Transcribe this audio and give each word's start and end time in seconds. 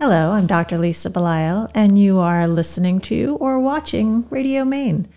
Hello, 0.00 0.32
I'm 0.32 0.48
Dr. 0.48 0.76
Lisa 0.76 1.08
Belisle, 1.08 1.70
and 1.72 1.96
you 1.96 2.18
are 2.18 2.48
listening 2.48 3.00
to 3.02 3.38
or 3.40 3.60
watching 3.60 4.28
Radio 4.28 4.64
Maine. 4.64 5.08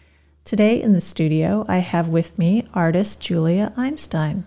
Today 0.45 0.79
in 0.79 0.93
the 0.93 1.01
studio, 1.01 1.65
I 1.67 1.79
have 1.79 2.09
with 2.09 2.37
me 2.37 2.63
artist 2.75 3.19
Julia 3.19 3.73
Einstein. 3.75 4.45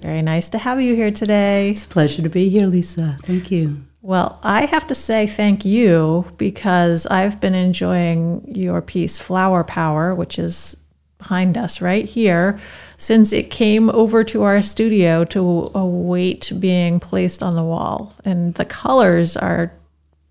Very 0.00 0.22
nice 0.22 0.48
to 0.48 0.58
have 0.58 0.80
you 0.80 0.96
here 0.96 1.10
today. 1.10 1.70
It's 1.70 1.84
a 1.84 1.88
pleasure 1.88 2.22
to 2.22 2.30
be 2.30 2.48
here, 2.48 2.66
Lisa. 2.66 3.18
Thank 3.22 3.50
you. 3.50 3.84
Well, 4.00 4.40
I 4.42 4.64
have 4.64 4.86
to 4.86 4.94
say 4.94 5.26
thank 5.26 5.66
you 5.66 6.24
because 6.38 7.06
I've 7.06 7.38
been 7.38 7.54
enjoying 7.54 8.44
your 8.48 8.80
piece, 8.80 9.18
Flower 9.18 9.64
Power, 9.64 10.14
which 10.14 10.38
is 10.38 10.78
behind 11.18 11.58
us 11.58 11.80
right 11.80 12.04
here, 12.04 12.58
since 12.96 13.32
it 13.32 13.50
came 13.50 13.90
over 13.90 14.24
to 14.24 14.44
our 14.44 14.62
studio 14.62 15.24
to 15.24 15.70
await 15.74 16.52
being 16.58 17.00
placed 17.00 17.42
on 17.42 17.54
the 17.56 17.64
wall. 17.64 18.14
And 18.24 18.54
the 18.54 18.64
colors 18.64 19.36
are 19.36 19.72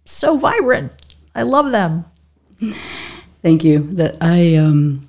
so 0.06 0.38
vibrant. 0.38 0.94
I 1.36 1.44
love 1.44 1.72
them. 1.72 2.06
Thank 3.42 3.64
you. 3.64 3.80
That 3.80 4.18
I 4.22 4.56
um, 4.56 5.08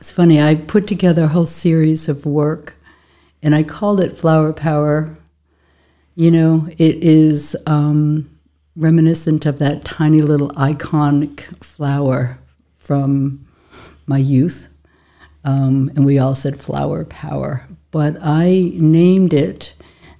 it's 0.00 0.10
funny. 0.10 0.40
I 0.40 0.54
put 0.54 0.86
together 0.86 1.24
a 1.24 1.28
whole 1.28 1.46
series 1.46 2.08
of 2.08 2.24
work, 2.24 2.76
and 3.42 3.54
I 3.54 3.62
called 3.62 4.00
it 4.00 4.16
Flower 4.16 4.52
Power. 4.52 5.18
You 6.14 6.30
know, 6.30 6.68
it 6.78 7.02
is 7.02 7.56
um, 7.66 8.30
reminiscent 8.74 9.44
of 9.44 9.58
that 9.58 9.84
tiny 9.84 10.22
little 10.22 10.50
iconic 10.50 11.40
flower 11.62 12.38
from 12.74 13.46
my 14.06 14.18
youth 14.18 14.68
um, 15.46 15.90
and 15.94 16.04
we 16.04 16.18
all 16.18 16.34
said 16.34 16.58
flower 16.58 17.04
power. 17.04 17.66
But 17.92 18.18
I 18.20 18.72
named 18.74 19.32
it 19.32 19.72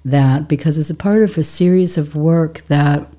that 0.05 0.47
because 0.47 0.77
it's 0.77 0.89
a 0.89 0.95
part 0.95 1.21
of 1.21 1.37
a 1.37 1.43
series 1.43 1.97
of 1.97 2.15
work 2.15 2.59
that 2.63 3.11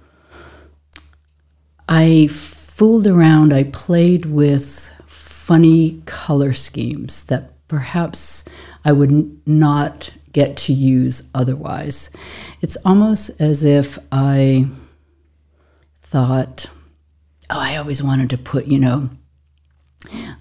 I 1.86 2.28
fooled 2.28 3.06
around, 3.06 3.52
I 3.52 3.64
played 3.64 4.24
with 4.26 4.90
funny 5.06 6.02
color 6.06 6.54
schemes 6.54 7.24
that 7.24 7.52
perhaps 7.68 8.44
I 8.84 8.92
would 8.92 9.46
not 9.46 10.10
get 10.32 10.56
to 10.56 10.72
use 10.72 11.22
otherwise. 11.34 12.10
It's 12.62 12.76
almost 12.84 13.30
as 13.38 13.64
if 13.64 13.98
I 14.10 14.66
thought, 16.00 16.66
oh, 17.50 17.60
I 17.60 17.76
always 17.76 18.02
wanted 18.02 18.30
to 18.30 18.38
put, 18.38 18.66
you 18.66 18.78
know, 18.78 19.10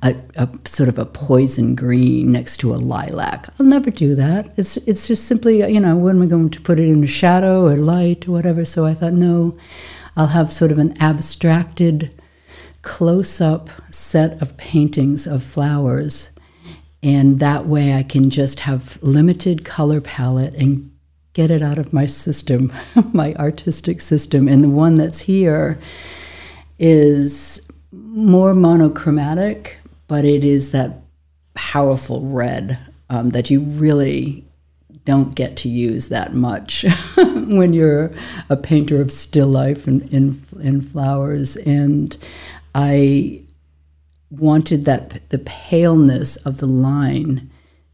a, 0.02 0.16
a, 0.36 0.50
sort 0.66 0.90
of 0.90 0.98
a 0.98 1.06
poison 1.06 1.76
green 1.76 2.32
next 2.32 2.58
to 2.58 2.74
a 2.74 2.78
lilac. 2.78 3.48
I'll 3.60 3.66
never 3.66 3.90
do 3.90 4.16
that. 4.16 4.54
It's 4.58 4.78
it's 4.78 5.08
just 5.08 5.26
simply 5.26 5.60
you 5.72 5.80
know 5.80 5.96
when 5.96 6.20
we're 6.20 6.28
going 6.28 6.50
to 6.52 6.62
put 6.62 6.80
it 6.80 6.88
in 6.88 7.04
a 7.04 7.08
shadow 7.08 7.66
or 7.66 7.76
light 7.76 8.28
or 8.28 8.32
whatever. 8.32 8.66
So 8.66 8.86
I 8.86 8.94
thought 8.94 9.14
no, 9.14 9.58
I'll 10.16 10.28
have 10.28 10.52
sort 10.52 10.72
of 10.72 10.78
an 10.78 10.96
abstracted, 11.02 12.12
close-up 12.82 13.70
set 13.92 14.42
of 14.42 14.58
paintings 14.58 15.28
of 15.28 15.44
flowers, 15.44 16.32
and 17.04 17.40
that 17.40 17.66
way 17.66 17.94
I 17.94 18.04
can 18.04 18.30
just 18.30 18.62
have 18.62 19.02
limited 19.02 19.66
color 19.66 20.02
palette 20.02 20.54
and 20.56 20.92
get 21.34 21.52
it 21.52 21.62
out 21.62 21.78
of 21.78 21.94
my 21.94 22.06
system, 22.08 22.74
my 23.14 23.34
artistic 23.36 24.02
system. 24.02 24.48
And 24.48 24.64
the 24.64 24.70
one 24.70 24.96
that's 24.96 25.22
here 25.22 25.80
is 26.80 27.62
more 27.92 28.54
monochromatic, 28.54 29.80
but 30.08 30.26
it 30.26 30.44
is 30.44 30.72
that 30.72 31.02
powerful 31.54 32.22
red 32.22 32.80
um, 33.10 33.32
that 33.32 33.50
you 33.50 33.62
really 33.62 34.46
don't 35.06 35.36
get 35.36 35.56
to 35.56 35.70
use 35.70 36.10
that 36.10 36.34
much 36.34 36.86
when 37.18 37.72
you're 37.72 38.12
a 38.50 38.58
painter 38.58 39.02
of 39.02 39.12
still 39.12 39.48
life 39.48 39.88
and 39.88 40.02
in, 40.14 40.38
in 40.60 40.82
flowers. 40.82 41.56
And 41.56 42.16
I 42.76 43.42
wanted 44.30 44.84
that 44.86 45.30
the 45.30 45.40
paleness 45.40 46.36
of 46.38 46.58
the 46.58 46.66
line 46.66 47.50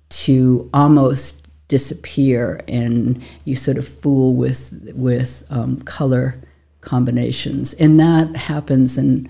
to 0.09 0.69
almost 0.73 1.47
disappear, 1.67 2.61
and 2.67 3.23
you 3.45 3.55
sort 3.55 3.77
of 3.77 3.87
fool 3.87 4.35
with 4.35 4.91
with 4.95 5.43
um, 5.49 5.81
color 5.81 6.39
combinations, 6.81 7.73
and 7.75 7.99
that 7.99 8.35
happens 8.35 8.97
in 8.97 9.29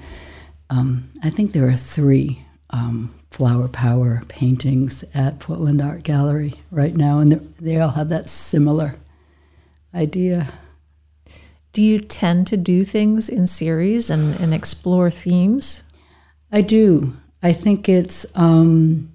um, 0.74 1.12
I 1.22 1.30
think 1.30 1.52
there 1.52 1.68
are 1.68 1.74
three 1.74 2.44
um, 2.72 3.14
flower 3.30 3.68
power 3.68 4.24
paintings 4.28 5.04
at 5.14 5.40
Portland 5.40 5.82
Art 5.82 6.02
Gallery 6.02 6.56
right 6.72 6.96
now, 6.96 7.20
and 7.20 7.34
they 7.60 7.80
all 7.80 7.92
have 7.92 8.10
that 8.10 8.28
similar 8.28 8.96
idea. 9.94 10.52
Do 11.74 11.82
you 11.82 12.00
tend 12.00 12.48
to 12.48 12.58
do 12.58 12.84
things 12.84 13.30
in 13.30 13.46
series 13.46 14.10
and, 14.10 14.40
and 14.40 14.52
explore 14.52 15.12
themes? 15.12 15.84
I 16.52 16.62
do. 16.62 17.18
I 17.44 17.54
think 17.54 17.88
it's. 17.88 18.26
Um, 18.36 19.12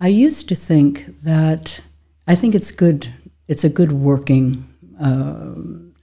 I 0.00 0.08
used 0.08 0.48
to 0.48 0.56
think 0.56 1.06
that 1.22 1.80
I 2.26 2.34
think 2.34 2.56
it's 2.56 2.72
good. 2.72 3.12
It's 3.46 3.62
a 3.62 3.68
good 3.68 3.92
working. 3.92 4.68
Uh, 5.00 5.52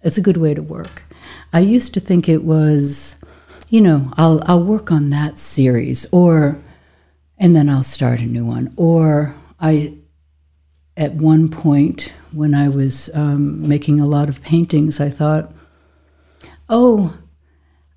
it's 0.03 0.17
a 0.17 0.21
good 0.21 0.37
way 0.37 0.53
to 0.53 0.61
work. 0.61 1.03
I 1.51 1.59
used 1.59 1.93
to 1.95 1.99
think 1.99 2.29
it 2.29 2.45
was 2.45 3.17
you 3.69 3.81
know, 3.81 4.11
I'll 4.17 4.41
I'll 4.45 4.63
work 4.63 4.91
on 4.91 5.09
that 5.09 5.39
series 5.39 6.05
or 6.11 6.61
and 7.37 7.55
then 7.55 7.69
I'll 7.69 7.83
start 7.83 8.19
a 8.19 8.25
new 8.25 8.45
one. 8.45 8.73
Or 8.77 9.35
I 9.59 9.95
at 10.95 11.13
one 11.13 11.49
point 11.49 12.13
when 12.31 12.55
I 12.55 12.69
was 12.69 13.09
um, 13.13 13.67
making 13.67 13.99
a 13.99 14.05
lot 14.05 14.29
of 14.29 14.43
paintings, 14.43 14.99
I 14.99 15.09
thought, 15.09 15.53
oh, 16.69 17.17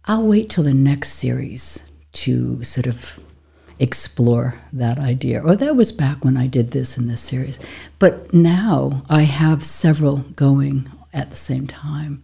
I'll 0.04 0.26
wait 0.26 0.50
till 0.50 0.64
the 0.64 0.74
next 0.74 1.12
series 1.12 1.82
to 2.12 2.62
sort 2.62 2.86
of 2.86 3.20
explore 3.78 4.60
that 4.72 4.98
idea. 4.98 5.40
Or 5.40 5.56
that 5.56 5.76
was 5.76 5.92
back 5.92 6.24
when 6.24 6.36
I 6.36 6.46
did 6.46 6.70
this 6.70 6.98
in 6.98 7.06
this 7.06 7.22
series. 7.22 7.58
But 7.98 8.34
now 8.34 9.02
I 9.08 9.22
have 9.22 9.64
several 9.64 10.18
going 10.36 10.90
at 11.14 11.30
the 11.30 11.36
same 11.36 11.66
time 11.66 12.22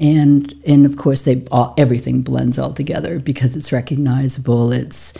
and 0.00 0.54
and 0.66 0.86
of 0.86 0.96
course 0.96 1.22
they 1.22 1.44
all, 1.50 1.74
everything 1.78 2.22
blends 2.22 2.58
all 2.58 2.72
together 2.72 3.18
because 3.18 3.56
it's 3.56 3.72
recognizable 3.72 4.72
it's 4.72 5.14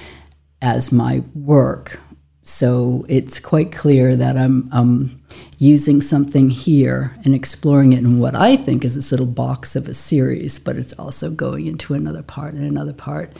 as 0.62 0.90
my 0.90 1.22
work 1.34 2.00
so 2.46 3.06
it's 3.08 3.38
quite 3.38 3.72
clear 3.72 4.14
that 4.16 4.36
I'm 4.36 5.18
using 5.56 6.02
something 6.02 6.50
here 6.50 7.16
and 7.24 7.34
exploring 7.34 7.94
it 7.94 8.04
in 8.04 8.18
what 8.18 8.34
I 8.34 8.54
think 8.54 8.84
is 8.84 8.94
this 8.96 9.10
little 9.12 9.24
box 9.24 9.74
of 9.74 9.88
a 9.88 9.94
series, 9.94 10.58
but 10.58 10.76
it's 10.76 10.92
also 10.92 11.30
going 11.30 11.66
into 11.66 11.94
another 11.94 12.22
part 12.22 12.52
and 12.52 12.66
another 12.66 12.92
part. 12.92 13.32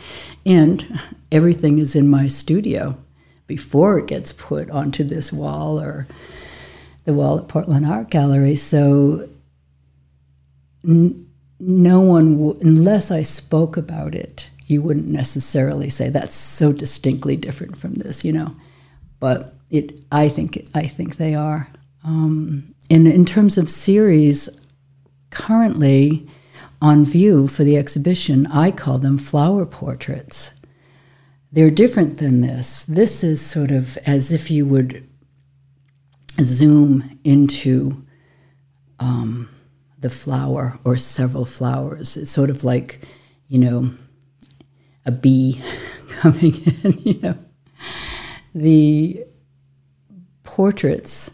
And 0.47 0.99
everything 1.31 1.78
is 1.78 1.94
in 1.94 2.09
my 2.09 2.28
studio 2.28 2.97
before 3.47 3.99
it 3.99 4.06
gets 4.06 4.33
put 4.33 4.71
onto 4.71 5.05
this 5.05 5.31
wall 5.31 5.78
or 5.78 6.06
the 7.05 7.12
wall 7.12 7.39
at 7.39 7.49
Portland 7.49 7.84
Art 7.84 8.11
Gallery. 8.11 8.56
So 8.56 9.28
no 11.66 12.00
one, 12.00 12.36
w- 12.36 12.58
unless 12.60 13.10
I 13.10 13.22
spoke 13.22 13.76
about 13.76 14.14
it, 14.14 14.50
you 14.66 14.82
wouldn't 14.82 15.06
necessarily 15.06 15.91
say 15.91 16.08
that's 16.08 16.36
so 16.36 16.72
distinctly 16.72 17.36
different 17.36 17.76
from 17.76 17.94
this, 17.94 18.25
you 18.25 18.32
know. 18.32 18.54
But 19.20 19.54
it, 19.70 20.00
I 20.12 20.28
think, 20.28 20.69
I 20.75 20.82
think 20.82 21.16
they 21.16 21.34
are. 21.34 21.69
Um, 22.04 22.75
and 22.91 23.06
in 23.06 23.25
terms 23.25 23.58
of 23.58 23.70
series, 23.70 24.48
currently 25.30 26.28
on 26.80 27.04
view 27.04 27.47
for 27.47 27.64
the 27.64 27.76
exhibition, 27.76 28.46
I 28.48 28.70
call 28.70 28.98
them 28.98 29.19
flower 29.19 29.64
portraits. 29.64 30.52
They're 31.50 31.70
different 31.70 32.19
than 32.19 32.41
this. 32.41 32.84
This 32.84 33.25
is 33.25 33.41
sort 33.41 33.70
of 33.70 33.96
as 34.06 34.32
if 34.32 34.50
you 34.50 34.66
would 34.66 35.08
zoom 36.41 37.19
into 37.25 38.04
um, 38.98 39.48
the 40.04 40.10
flower 40.10 40.78
or 40.84 40.99
several 40.99 41.46
flowers. 41.46 42.14
It's 42.19 42.31
sort 42.31 42.50
of 42.50 42.62
like, 42.62 43.00
you 43.49 43.58
know, 43.58 43.90
a 45.06 45.11
bee 45.11 45.62
coming 46.20 46.55
in, 46.62 46.99
you 47.02 47.19
know. 47.20 47.38
The 48.55 49.25
portraits 50.43 51.31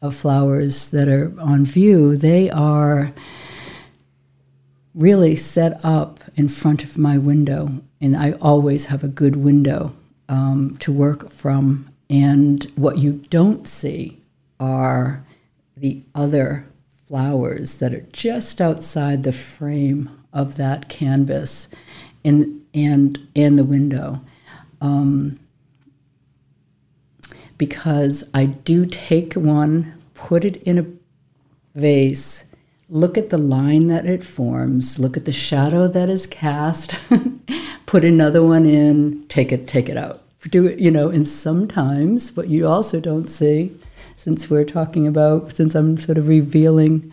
of 0.00 0.16
flowers 0.16 0.90
that 0.90 1.06
are 1.06 1.38
on 1.38 1.66
view, 1.66 2.16
they 2.16 2.48
are 2.48 3.12
really 4.94 5.36
set 5.36 5.84
up 5.84 6.20
in 6.34 6.48
front 6.48 6.82
of 6.82 6.96
my 6.96 7.18
window, 7.18 7.82
and 8.00 8.16
I 8.16 8.32
always 8.40 8.86
have 8.86 9.04
a 9.04 9.08
good 9.08 9.36
window 9.36 9.94
um, 10.30 10.78
to 10.78 10.90
work 10.90 11.28
from. 11.30 11.90
And 12.08 12.64
what 12.74 12.96
you 12.96 13.22
don't 13.28 13.68
see 13.68 14.22
are 14.58 15.26
the 15.76 16.02
other 16.14 16.66
flowers 17.06 17.78
that 17.78 17.92
are 17.92 18.06
just 18.12 18.60
outside 18.60 19.22
the 19.22 19.32
frame 19.32 20.10
of 20.32 20.56
that 20.56 20.88
canvas 20.88 21.68
and 22.24 22.64
and 22.72 23.28
and 23.36 23.58
the 23.58 23.64
window 23.64 24.20
um, 24.80 25.38
because 27.56 28.28
I 28.34 28.44
do 28.46 28.84
take 28.84 29.34
one, 29.34 29.94
put 30.12 30.44
it 30.44 30.56
in 30.64 30.78
a 30.78 31.78
vase, 31.78 32.44
look 32.88 33.16
at 33.16 33.30
the 33.30 33.38
line 33.38 33.86
that 33.86 34.06
it 34.06 34.22
forms, 34.22 34.98
look 34.98 35.16
at 35.16 35.24
the 35.24 35.32
shadow 35.32 35.88
that 35.88 36.10
is 36.10 36.26
cast, 36.26 36.98
put 37.86 38.04
another 38.04 38.42
one 38.42 38.66
in, 38.66 39.24
take 39.28 39.52
it, 39.52 39.66
take 39.66 39.88
it 39.88 39.96
out. 39.96 40.22
Do 40.50 40.66
it, 40.66 40.78
you 40.78 40.90
know, 40.90 41.08
and 41.08 41.26
sometimes 41.26 42.36
what 42.36 42.50
you 42.50 42.66
also 42.66 43.00
don't 43.00 43.28
see, 43.28 43.74
since 44.16 44.48
we're 44.50 44.64
talking 44.64 45.06
about, 45.06 45.52
since 45.52 45.74
I'm 45.74 45.96
sort 45.96 46.18
of 46.18 46.28
revealing 46.28 47.12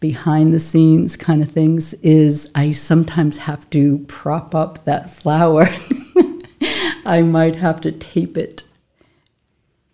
behind 0.00 0.52
the 0.52 0.60
scenes 0.60 1.16
kind 1.16 1.42
of 1.42 1.50
things, 1.50 1.94
is 1.94 2.50
I 2.54 2.70
sometimes 2.70 3.38
have 3.38 3.68
to 3.70 3.98
prop 4.08 4.54
up 4.54 4.84
that 4.84 5.10
flower. 5.10 5.66
I 7.04 7.22
might 7.22 7.56
have 7.56 7.80
to 7.82 7.92
tape 7.92 8.36
it 8.36 8.64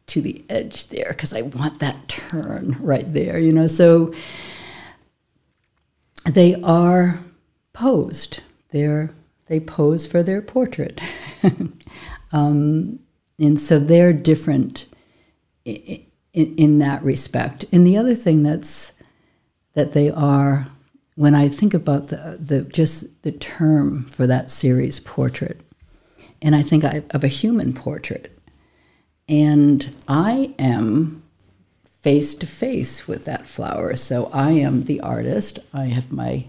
to 0.08 0.20
the 0.20 0.44
edge 0.48 0.88
there 0.88 1.08
because 1.10 1.32
I 1.32 1.42
want 1.42 1.80
that 1.80 2.08
turn 2.08 2.76
right 2.80 3.10
there, 3.12 3.38
you 3.38 3.52
know. 3.52 3.66
So 3.66 4.12
they 6.25 6.60
are 6.62 7.20
posed. 7.72 8.40
They're 8.70 9.14
they 9.46 9.60
pose 9.60 10.06
for 10.06 10.22
their 10.22 10.42
portrait, 10.42 11.00
um, 12.32 12.98
and 13.38 13.58
so 13.60 13.78
they're 13.78 14.12
different 14.12 14.86
in, 16.38 16.55
in, 16.56 16.79
that 16.79 17.02
respect. 17.02 17.64
And 17.73 17.85
the 17.87 17.96
other 17.96 18.14
thing 18.14 18.44
that's 18.44 18.93
that 19.75 19.93
they 19.93 20.08
are 20.08 20.69
when 21.17 21.35
I 21.35 21.49
think 21.49 21.75
about 21.75 22.08
the, 22.08 22.38
the 22.38 22.62
just 22.62 23.23
the 23.23 23.32
term 23.32 24.05
for 24.05 24.25
that 24.29 24.52
series, 24.52 25.00
portrait, 25.00 25.61
and 26.40 26.55
I 26.55 26.62
think 26.62 26.85
I, 26.85 27.02
of 27.11 27.25
a 27.25 27.29
human 27.29 27.73
portrait, 27.73 28.32
and 29.29 29.94
I 30.06 30.55
am 30.61 31.25
face 31.82 32.37
to 32.37 32.46
face 32.46 33.08
with 33.08 33.25
that 33.25 33.46
flower. 33.46 33.96
So 33.96 34.31
I 34.32 34.52
am 34.52 34.85
the 34.85 35.00
artist. 35.00 35.58
I 35.75 35.87
have 35.87 36.12
my 36.12 36.44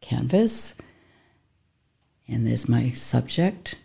canvas, 0.00 0.74
and 2.26 2.44
there's 2.44 2.68
my 2.68 2.90
subject, 2.90 3.76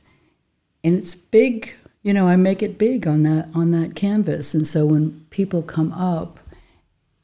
and 0.83 0.97
it's 0.97 1.13
big. 1.13 1.75
You 2.05 2.13
know, 2.13 2.27
I 2.27 2.35
make 2.35 2.61
it 2.61 2.77
big 2.77 3.07
on 3.07 3.23
that 3.23 3.49
on 3.55 3.71
that 3.71 3.95
canvas, 3.95 4.53
and 4.53 4.67
so 4.67 4.85
when 4.85 5.25
people 5.31 5.63
come 5.63 5.91
up 5.91 6.39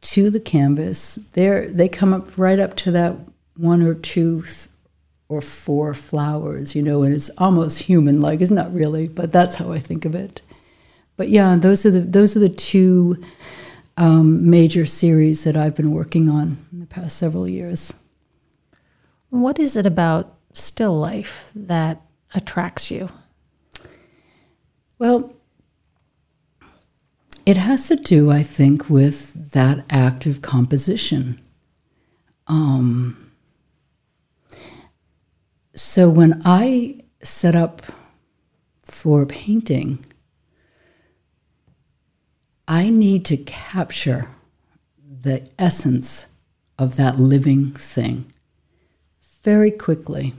to 0.02 0.32
the 0.32 0.40
canvas, 0.40 1.20
they 1.34 1.68
they 1.68 1.88
come 1.88 2.16
up 2.16 2.36
right 2.36 2.58
up 2.58 2.76
to 2.78 2.92
that 2.94 3.16
one 3.56 3.84
or 3.84 3.94
two 3.94 4.42
th- 4.42 4.70
or 5.30 5.40
four 5.40 5.94
flowers, 5.94 6.76
you 6.76 6.82
know, 6.82 7.04
and 7.04 7.14
it's 7.14 7.30
almost 7.38 7.84
human 7.84 8.22
like. 8.22 8.42
It's 8.42 8.50
not 8.50 8.74
really, 8.74 9.08
but 9.08 9.32
that's 9.32 9.58
how 9.58 9.72
I 9.72 9.78
think 9.78 10.04
of 10.04 10.16
it. 10.16 10.42
But 11.16 11.30
yeah, 11.30 11.56
those 11.58 11.86
are 11.86 11.92
the 11.92 12.02
those 12.02 12.36
are 12.36 12.40
the 12.40 12.50
two 12.50 13.24
um, 13.98 14.50
major 14.50 14.88
series 14.88 15.44
that 15.44 15.56
I've 15.56 15.76
been 15.76 15.92
working 15.92 16.28
on 16.28 16.58
in 16.74 16.80
the 16.80 16.88
past 16.88 17.20
several 17.20 17.48
years. 17.48 17.94
What 19.30 19.60
is 19.60 19.78
it 19.78 19.86
about 19.86 20.34
still 20.54 20.98
life 20.98 21.52
that 21.54 22.02
attracts 22.34 22.90
you? 22.90 23.10
Well, 25.02 25.34
it 27.44 27.58
has 27.58 27.88
to 27.88 27.96
do, 27.96 28.30
I 28.30 28.44
think, 28.44 28.88
with 28.88 29.54
that 29.54 29.84
act 29.90 30.28
of 30.28 30.44
composition. 30.44 31.42
Um, 32.46 33.32
so 35.76 36.08
when 36.08 36.40
I 36.46 37.02
set 37.24 37.56
up 37.56 37.82
for 38.84 39.26
painting, 39.26 40.06
I 42.68 42.92
need 42.92 43.26
to 43.26 43.38
capture 43.38 44.28
the 45.04 45.50
essence 45.58 46.28
of 46.78 46.96
that 46.98 47.20
living 47.20 47.72
thing 47.72 48.32
very 49.42 49.72
quickly. 49.72 50.36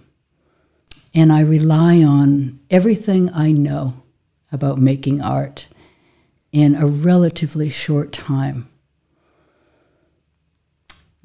And 1.13 1.33
I 1.33 1.41
rely 1.41 2.05
on 2.05 2.61
everything 2.71 3.29
I 3.35 3.51
know 3.51 4.03
about 4.53 4.79
making 4.79 5.21
art 5.21 5.67
in 6.53 6.75
a 6.75 6.87
relatively 6.87 7.71
short 7.71 8.13
time. 8.13 8.69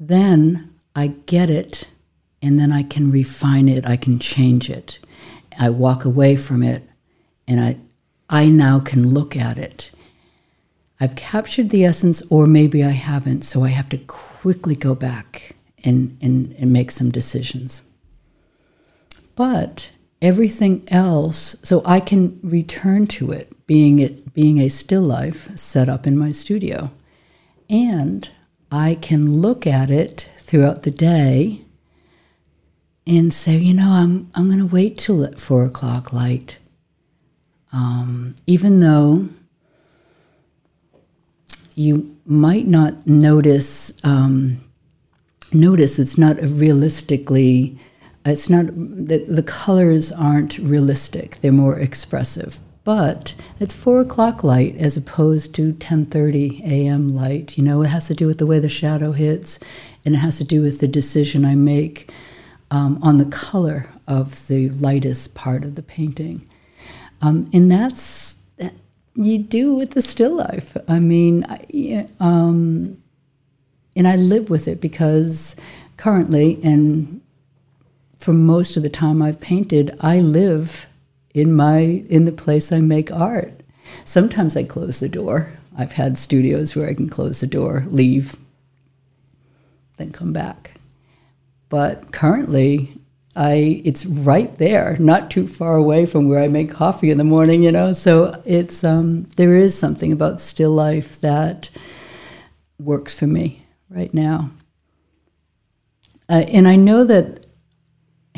Then 0.00 0.74
I 0.96 1.08
get 1.26 1.50
it, 1.50 1.86
and 2.40 2.58
then 2.58 2.72
I 2.72 2.82
can 2.82 3.10
refine 3.10 3.68
it, 3.68 3.86
I 3.86 3.96
can 3.96 4.18
change 4.18 4.70
it. 4.70 4.98
I 5.60 5.70
walk 5.70 6.04
away 6.04 6.36
from 6.36 6.62
it, 6.62 6.82
and 7.46 7.60
I, 7.60 7.78
I 8.30 8.48
now 8.48 8.80
can 8.80 9.08
look 9.12 9.36
at 9.36 9.58
it 9.58 9.90
I've 11.00 11.14
captured 11.14 11.70
the 11.70 11.84
essence, 11.84 12.22
or 12.28 12.46
maybe 12.46 12.82
I 12.82 12.90
haven't, 12.90 13.42
so 13.42 13.62
I 13.62 13.68
have 13.68 13.88
to 13.90 13.98
quickly 13.98 14.74
go 14.74 14.94
back 14.94 15.54
and, 15.84 16.18
and, 16.20 16.54
and 16.58 16.72
make 16.72 16.90
some 16.90 17.10
decisions. 17.10 17.82
But 19.36 19.90
everything 20.20 20.84
else, 20.88 21.56
so 21.62 21.82
I 21.84 22.00
can 22.00 22.40
return 22.42 23.06
to 23.08 23.30
it, 23.30 23.66
being 23.66 23.98
it 23.98 24.32
being 24.34 24.58
a 24.58 24.68
still 24.68 25.02
life 25.02 25.56
set 25.56 25.88
up 25.88 26.06
in 26.06 26.16
my 26.16 26.30
studio. 26.30 26.92
And 27.68 28.28
I 28.70 28.96
can 29.00 29.40
look 29.40 29.66
at 29.66 29.90
it 29.90 30.28
throughout 30.38 30.82
the 30.82 30.90
day 30.90 31.64
and 33.06 33.32
say, 33.32 33.56
you 33.56 33.74
know, 33.74 33.90
I'm, 33.90 34.30
I'm 34.34 34.46
going 34.46 34.58
to 34.60 34.66
wait 34.66 34.98
till 34.98 35.24
at 35.24 35.40
four 35.40 35.64
o'clock 35.64 36.12
light. 36.12 36.58
Um, 37.72 38.34
even 38.46 38.80
though 38.80 39.28
you 41.74 42.16
might 42.26 42.66
not 42.66 43.06
notice 43.06 43.92
um, 44.04 44.64
notice 45.52 45.98
it's 45.98 46.18
not 46.18 46.42
a 46.42 46.48
realistically 46.48 47.78
it's 48.28 48.50
not 48.50 48.66
the, 48.66 49.24
the 49.28 49.42
colors 49.42 50.12
aren't 50.12 50.58
realistic. 50.58 51.36
They're 51.40 51.52
more 51.52 51.78
expressive. 51.78 52.60
But 52.84 53.34
it's 53.60 53.74
four 53.74 54.00
o'clock 54.00 54.42
light 54.42 54.76
as 54.76 54.96
opposed 54.96 55.54
to 55.56 55.74
10.30 55.74 56.62
a.m 56.62 57.08
light. 57.08 57.58
You 57.58 57.64
know 57.64 57.82
it 57.82 57.88
has 57.88 58.06
to 58.06 58.14
do 58.14 58.26
with 58.26 58.38
the 58.38 58.46
way 58.46 58.58
the 58.60 58.68
shadow 58.70 59.12
hits 59.12 59.58
and 60.04 60.14
it 60.14 60.18
has 60.18 60.38
to 60.38 60.44
do 60.44 60.62
with 60.62 60.80
the 60.80 60.88
decision 60.88 61.44
i 61.44 61.54
make 61.54 62.10
um, 62.70 62.98
on 63.02 63.18
the 63.18 63.26
color 63.26 63.90
of 64.06 64.46
the 64.48 64.70
lightest 64.70 65.34
part 65.34 65.64
of 65.64 65.74
the 65.74 65.82
painting. 65.82 66.48
Um, 67.20 67.48
and 67.52 67.70
that's 67.70 68.38
that 68.56 68.74
you 69.14 69.38
do 69.38 69.74
with 69.74 69.92
the 69.92 70.02
still 70.02 70.36
life. 70.36 70.76
I 70.86 71.00
mean, 71.00 71.44
um, 72.20 73.02
and 73.96 74.06
I 74.06 74.16
live 74.16 74.50
with 74.50 74.68
it 74.68 74.80
because 74.80 75.56
currently, 75.96 76.60
and 76.62 77.20
for 78.18 78.32
most 78.32 78.76
of 78.76 78.82
the 78.82 78.90
time 78.90 79.22
I've 79.22 79.40
painted, 79.40 79.96
I 80.00 80.20
live 80.20 80.86
in 81.32 81.54
my 81.54 81.78
in 81.80 82.24
the 82.24 82.32
place 82.32 82.72
I 82.72 82.80
make 82.80 83.12
art. 83.12 83.62
Sometimes 84.04 84.56
I 84.56 84.64
close 84.64 85.00
the 85.00 85.08
door. 85.08 85.52
I've 85.76 85.92
had 85.92 86.18
studios 86.18 86.74
where 86.74 86.88
I 86.88 86.94
can 86.94 87.08
close 87.08 87.40
the 87.40 87.46
door, 87.46 87.84
leave, 87.86 88.36
then 89.96 90.10
come 90.10 90.32
back. 90.32 90.72
But 91.68 92.10
currently, 92.10 92.98
I 93.36 93.80
it's 93.84 94.04
right 94.04 94.56
there, 94.58 94.96
not 94.98 95.30
too 95.30 95.46
far 95.46 95.76
away 95.76 96.04
from 96.04 96.28
where 96.28 96.42
I 96.42 96.48
make 96.48 96.72
coffee 96.72 97.10
in 97.10 97.18
the 97.18 97.24
morning, 97.24 97.62
you 97.62 97.70
know. 97.70 97.92
So 97.92 98.32
it's 98.44 98.82
um, 98.82 99.28
there 99.36 99.54
is 99.54 99.78
something 99.78 100.10
about 100.10 100.40
still 100.40 100.72
life 100.72 101.20
that 101.20 101.70
works 102.80 103.16
for 103.16 103.28
me 103.28 103.64
right 103.88 104.12
now, 104.12 104.50
uh, 106.28 106.44
and 106.48 106.66
I 106.66 106.74
know 106.74 107.04
that 107.04 107.46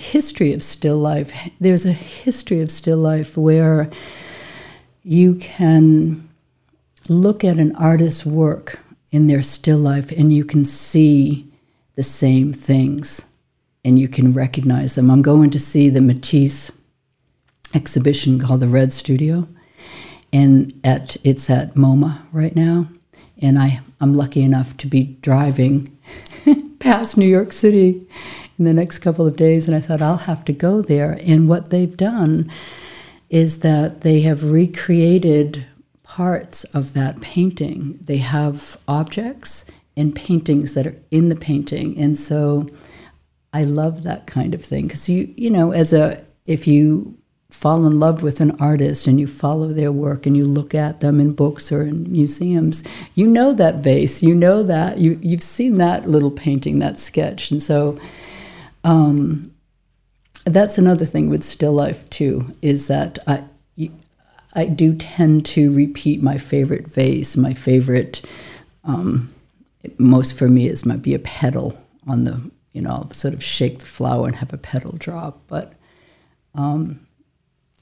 history 0.01 0.53
of 0.53 0.63
still 0.63 0.99
life. 0.99 1.51
There's 1.61 1.87
a 1.87 1.93
history 1.93 2.61
of 2.61 2.71
still 2.71 2.99
life 2.99 3.37
where 3.37 3.91
you 5.03 5.37
can 5.37 6.29
look 7.09 7.45
at 7.45 7.59
an 7.59 7.75
artist's 7.77 8.27
work 8.27 8.81
in 9.11 9.27
their 9.27 9.43
still 9.43 9.79
life 9.79 10.11
and 10.13 10.33
you 10.33 10.45
can 10.45 10.65
see 10.65 11.47
the 11.97 12.03
same 12.03 12.53
things 12.53 13.25
and 13.85 13.99
you 13.99 14.09
can 14.09 14.33
recognize 14.33 14.95
them. 14.95 15.11
I'm 15.11 15.23
going 15.23 15.51
to 15.51 15.59
see 15.59 15.89
the 15.89 16.01
Matisse 16.01 16.71
exhibition 17.75 18.39
called 18.39 18.61
the 18.61 18.69
Red 18.69 18.93
Studio, 18.93 19.49
and 20.33 20.79
at 20.85 21.17
it's 21.25 21.49
at 21.51 21.75
MoMA 21.75 22.21
right 22.33 22.55
now. 22.55 22.89
And 23.43 23.59
I, 23.59 23.81
I'm 24.01 24.15
lucky 24.15 24.43
enough 24.43 24.77
to 24.79 24.87
be 24.87 25.17
driving 25.23 25.97
past 26.79 27.17
New 27.17 27.27
York 27.27 27.53
City 27.53 28.07
in 28.61 28.67
the 28.67 28.75
next 28.75 28.99
couple 28.99 29.27
of 29.27 29.37
days, 29.37 29.67
and 29.67 29.75
I 29.75 29.81
thought 29.81 30.03
I'll 30.03 30.19
have 30.19 30.45
to 30.45 30.53
go 30.53 30.83
there. 30.83 31.19
And 31.27 31.49
what 31.49 31.71
they've 31.71 31.97
done 31.97 32.53
is 33.31 33.61
that 33.61 34.03
they 34.03 34.21
have 34.21 34.53
recreated 34.53 35.67
parts 36.03 36.65
of 36.65 36.93
that 36.93 37.23
painting. 37.23 37.99
They 38.03 38.19
have 38.19 38.77
objects 38.87 39.65
and 39.97 40.15
paintings 40.15 40.75
that 40.75 40.87
are 40.87 40.97
in 41.11 41.31
the 41.31 41.37
painting, 41.37 41.99
and 41.99 42.19
so 42.19 42.69
I 43.53 43.65
love 43.65 44.03
that 44.03 44.27
kind 44.27 44.55
of 44.55 44.65
thing 44.65 44.87
because 44.87 45.09
you 45.09 45.33
you 45.37 45.51
know 45.51 45.73
as 45.73 45.93
a 45.93 46.25
if 46.47 46.67
you 46.67 47.17
fall 47.49 47.85
in 47.85 47.99
love 47.99 48.23
with 48.23 48.41
an 48.41 48.53
artist 48.61 49.07
and 49.07 49.19
you 49.19 49.27
follow 49.27 49.69
their 49.69 49.91
work 49.91 50.25
and 50.25 50.37
you 50.37 50.45
look 50.45 50.75
at 50.75 51.01
them 51.01 51.19
in 51.19 51.33
books 51.33 51.73
or 51.73 51.83
in 51.83 52.11
museums, 52.11 52.85
you 53.15 53.27
know 53.27 53.53
that 53.53 53.77
vase, 53.77 54.23
you 54.23 54.35
know 54.35 54.63
that, 54.63 54.99
you, 54.99 55.19
you've 55.21 55.43
seen 55.43 55.79
that 55.79 56.09
little 56.09 56.31
painting, 56.31 56.79
that 56.79 57.01
sketch. 57.01 57.51
And 57.51 57.61
so 57.61 57.99
um, 58.85 59.53
that's 60.45 60.79
another 60.79 61.05
thing 61.05 61.29
with 61.29 61.43
still 61.43 61.73
life, 61.73 62.09
too, 62.11 62.55
is 62.63 62.87
that 62.89 63.19
I, 63.27 63.45
I 64.55 64.67
do 64.67 64.95
tend 64.95 65.47
to 65.47 65.73
repeat 65.73 66.23
my 66.23 66.39
favorite 66.39 66.89
vase, 66.89 67.37
my 67.37 67.55
favorite, 67.55 68.23
um, 68.85 69.31
most 69.99 70.37
for 70.37 70.49
me 70.49 70.69
is 70.69 70.85
might 70.85 71.03
be 71.03 71.15
a 71.15 71.19
petal 71.19 71.83
on 72.07 72.25
the, 72.25 72.51
you 72.73 72.83
know, 72.83 73.09
sort 73.13 73.35
of 73.35 73.43
shake 73.43 73.79
the 73.79 73.87
flower 73.87 74.27
and 74.27 74.37
have 74.37 74.53
a 74.53 74.59
petal 74.59 74.93
drop. 74.99 75.41
But 75.47 75.73
um, 76.55 77.07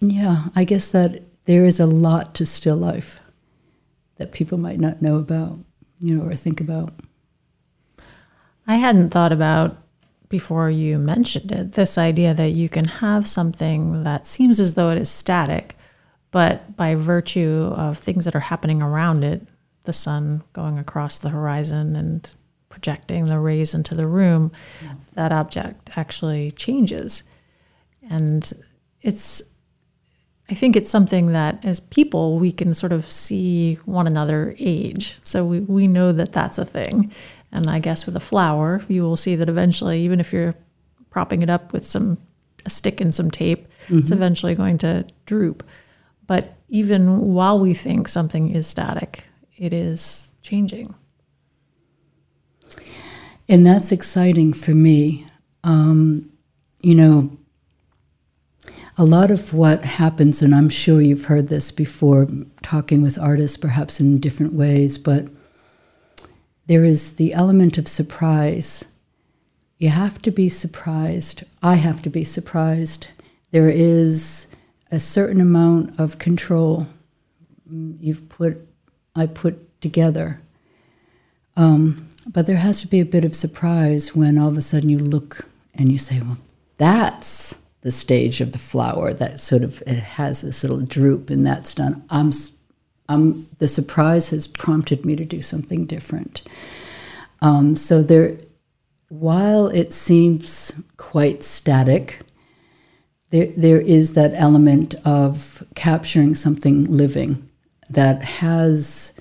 yeah, 0.00 0.47
I 0.55 0.64
guess 0.64 0.88
that 0.88 1.23
there 1.47 1.64
is 1.64 1.81
a 1.81 1.87
lot 1.87 2.35
to 2.37 2.47
still 2.47 2.76
life 2.76 3.19
that 4.17 4.33
people 4.33 4.59
might 4.59 4.78
not 4.78 5.00
know 5.00 5.17
about, 5.17 5.59
you 6.00 6.14
know, 6.14 6.25
or 6.25 6.35
think 6.35 6.61
about. 6.61 6.93
I 8.67 8.76
hadn't 8.76 9.11
thought 9.11 9.33
about 9.33 9.78
before 10.28 10.70
you 10.70 10.99
mentioned 10.99 11.50
it 11.52 11.73
this 11.73 11.97
idea 11.97 12.35
that 12.35 12.50
you 12.50 12.68
can 12.68 12.85
have 12.85 13.26
something 13.26 14.04
that 14.04 14.26
seems 14.26 14.61
as 14.61 14.75
though 14.75 14.90
it 14.90 14.99
is 14.99 15.08
static, 15.08 15.76
but 16.30 16.76
by 16.76 16.94
virtue 16.94 17.73
of 17.75 17.99
things 17.99 18.25
that 18.25 18.35
are 18.35 18.40
happening 18.40 18.82
around 18.82 19.25
it, 19.25 19.47
the 19.85 19.92
sun 19.92 20.42
going 20.52 20.78
across 20.78 21.18
the 21.18 21.30
horizon 21.30 21.97
and 21.97 22.35
projecting 22.68 23.25
the 23.25 23.38
rays 23.38 23.75
into 23.75 23.94
the 23.94 24.06
room, 24.06 24.52
yeah. 24.82 24.94
that 25.14 25.32
object 25.32 25.90
actually 25.97 26.50
changes. 26.52 27.23
And 28.11 28.52
it's 29.00 29.42
I 30.50 30.54
think 30.54 30.76
it's 30.76 30.88
something 30.88 31.32
that 31.32 31.62
as 31.64 31.80
people 31.80 32.38
we 32.38 32.52
can 32.52 32.73
sort 32.73 32.92
of 32.92 33.11
see 33.11 33.75
one 33.85 34.06
another 34.06 34.54
age. 34.58 35.18
So 35.23 35.44
we, 35.44 35.61
we 35.61 35.87
know 35.87 36.12
that 36.12 36.32
that's 36.32 36.58
a 36.58 36.64
thing. 36.64 37.11
And 37.52 37.69
I 37.69 37.78
guess 37.78 38.07
with 38.07 38.17
a 38.17 38.21
flower, 38.21 38.83
you 38.88 39.02
will 39.02 39.17
see 39.17 39.37
that 39.37 39.49
eventually, 39.49 40.00
even 40.00 40.21
if 40.21 40.33
you're 40.33 40.55
propping 41.11 41.43
it 41.43 41.50
up 41.50 41.73
with 41.73 41.87
some 41.87 42.19
a 42.67 42.71
stick 42.71 43.00
and 43.00 43.14
some 43.14 43.31
tape, 43.31 43.67
mm-hmm. 43.85 43.99
it's 43.99 44.11
eventually 44.11 44.55
going 44.55 44.78
to 44.78 45.07
droop. 45.26 45.67
But 46.26 46.57
even 46.69 47.33
while 47.33 47.59
we 47.59 47.73
think 47.73 48.09
something 48.09 48.50
is 48.50 48.67
static, 48.67 49.25
it 49.57 49.73
is 49.73 50.33
changing. 50.43 50.95
And 53.49 53.64
that's 53.64 53.93
exciting 53.93 54.52
for 54.52 54.73
me. 54.73 55.26
Um, 55.64 56.31
you 56.83 56.95
know, 56.95 57.38
a 58.99 59.05
lot 59.05 59.31
of 59.31 59.55
what 59.55 59.85
happens, 59.85 60.43
and 60.43 60.55
I'm 60.55 60.69
sure 60.69 61.00
you've 61.00 61.26
heard 61.26 61.49
this 61.49 61.71
before, 61.71 62.28
talking 62.62 63.00
with 63.00 63.19
artists 63.19 63.57
perhaps 63.57 64.00
in 64.00 64.19
different 64.21 64.52
ways, 64.52 64.99
but 64.99 65.28
there 66.68 66.84
is 66.84 67.14
the 67.14 67.32
element 67.32 67.78
of 67.78 67.88
surprise. 67.88 68.84
You 69.78 69.88
have 69.88 70.20
to 70.22 70.30
be 70.30 70.48
surprised. 70.48 71.42
I 71.62 71.75
have 71.76 72.02
to 72.02 72.10
be 72.10 72.25
surprised. 72.25 73.08
There 73.50 73.70
is 73.70 74.46
a 74.92 75.00
certain 75.00 75.40
amount 75.40 75.98
of 75.98 76.18
control 76.18 76.87
you've 77.70 78.28
put, 78.28 78.58
I 79.16 79.26
put 79.26 79.80
together. 79.80 80.42
Um, 81.56 82.08
but 82.26 82.46
there 82.46 82.56
has 82.56 82.82
to 82.82 82.87
be 82.87 83.00
a 83.00 83.06
bit 83.06 83.25
of 83.25 83.34
surprise 83.34 84.14
when 84.14 84.38
all 84.38 84.48
of 84.48 84.56
a 84.56 84.62
sudden 84.62 84.90
you 84.90 84.98
look 84.98 85.48
and 85.75 85.90
you 85.90 85.98
say, 85.98 86.20
well, 86.20 86.38
that's 86.76 87.56
the 87.80 87.90
stage 87.90 88.40
of 88.40 88.52
the 88.52 88.58
flower 88.58 89.12
that 89.14 89.40
sort 89.40 89.62
of 89.62 89.82
it 89.87 89.98
has 89.98 90.42
this 90.42 90.62
little 90.62 90.80
droop 90.80 91.30
and 91.30 91.46
that's 91.46 91.75
done 91.75 92.04
i'm 92.10 92.32
i'm 93.08 93.48
the 93.58 93.68
surprise 93.68 94.30
has 94.30 94.46
prompted 94.46 95.04
me 95.04 95.16
to 95.16 95.24
do 95.24 95.42
something 95.42 95.86
different. 95.86 96.42
Um, 97.40 97.76
so 97.76 98.02
there 98.02 98.38
while 99.08 99.68
it 99.68 99.92
seems 99.92 100.72
quite 100.96 101.42
static 101.42 102.20
there, 103.30 103.46
there 103.56 103.80
is 103.80 104.14
that 104.14 104.32
element 104.34 104.94
of 105.04 105.62
capturing 105.74 106.34
something 106.34 106.84
living 106.84 107.48
that 107.88 108.22
has 108.22 109.12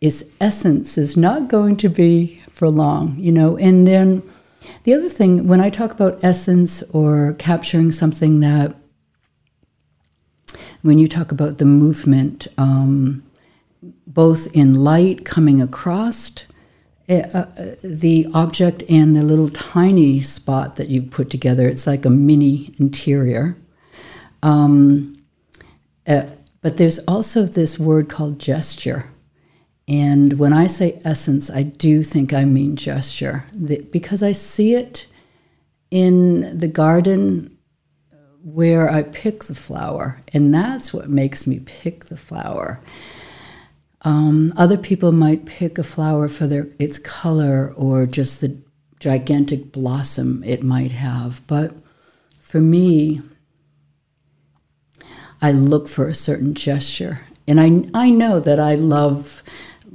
its 0.00 0.24
essence 0.40 0.98
is 0.98 1.16
not 1.16 1.48
going 1.48 1.76
to 1.76 1.88
be 1.88 2.36
for 2.48 2.68
long 2.68 3.16
you 3.18 3.32
know? 3.32 3.56
And 3.56 3.86
then 3.86 4.22
the 4.84 4.94
other 4.94 5.08
thing, 5.08 5.48
when 5.48 5.60
I 5.60 5.70
talk 5.70 5.90
about 5.90 6.22
essence 6.22 6.82
or 6.90 7.34
capturing 7.34 7.90
something 7.90 8.40
that, 8.40 8.76
when 10.82 10.98
you 10.98 11.08
talk 11.08 11.32
about 11.32 11.58
the 11.58 11.64
movement, 11.64 12.46
um, 12.56 13.24
both 14.06 14.48
in 14.54 14.74
light 14.74 15.24
coming 15.24 15.60
across 15.60 16.32
uh, 17.08 17.14
uh, 17.34 17.46
the 17.84 18.26
object 18.34 18.82
and 18.88 19.14
the 19.14 19.22
little 19.22 19.48
tiny 19.48 20.20
spot 20.20 20.76
that 20.76 20.88
you've 20.88 21.10
put 21.10 21.30
together, 21.30 21.68
it's 21.68 21.86
like 21.86 22.04
a 22.04 22.10
mini 22.10 22.74
interior. 22.78 23.56
Um, 24.42 25.16
uh, 26.06 26.26
but 26.62 26.78
there's 26.78 26.98
also 27.00 27.44
this 27.44 27.78
word 27.78 28.08
called 28.08 28.40
gesture. 28.40 29.10
And 29.86 30.38
when 30.38 30.52
I 30.52 30.66
say 30.66 31.00
essence, 31.04 31.48
I 31.48 31.62
do 31.62 32.02
think 32.02 32.32
I 32.32 32.44
mean 32.44 32.74
gesture 32.74 33.44
the, 33.52 33.80
because 33.92 34.22
I 34.22 34.32
see 34.32 34.74
it 34.74 35.06
in 35.92 36.58
the 36.58 36.66
garden 36.66 37.56
where 38.42 38.90
I 38.90 39.02
pick 39.02 39.44
the 39.44 39.54
flower, 39.54 40.20
and 40.32 40.52
that's 40.52 40.92
what 40.92 41.08
makes 41.08 41.46
me 41.46 41.60
pick 41.60 42.06
the 42.06 42.16
flower. 42.16 42.80
Um, 44.06 44.52
other 44.56 44.78
people 44.78 45.10
might 45.10 45.46
pick 45.46 45.78
a 45.78 45.82
flower 45.82 46.28
for 46.28 46.46
their 46.46 46.68
its 46.78 46.96
color 46.96 47.74
or 47.76 48.06
just 48.06 48.40
the 48.40 48.56
gigantic 49.00 49.72
blossom 49.72 50.44
it 50.44 50.62
might 50.62 50.92
have, 50.92 51.44
but 51.48 51.74
for 52.38 52.60
me, 52.60 53.20
I 55.42 55.50
look 55.50 55.88
for 55.88 56.06
a 56.06 56.14
certain 56.14 56.54
gesture, 56.54 57.22
and 57.48 57.60
I 57.60 58.06
I 58.06 58.10
know 58.10 58.38
that 58.38 58.60
I 58.60 58.76
love 58.76 59.42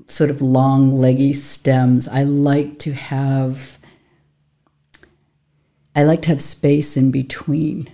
sort 0.07 0.29
of 0.29 0.41
long, 0.41 0.99
leggy 0.99 1.31
stems. 1.31 2.09
I 2.09 2.23
like 2.23 2.79
to 2.79 2.91
have 2.91 3.79
I 5.95 6.03
like 6.03 6.21
to 6.23 6.29
have 6.29 6.41
space 6.41 6.97
in 6.97 7.11
between 7.11 7.87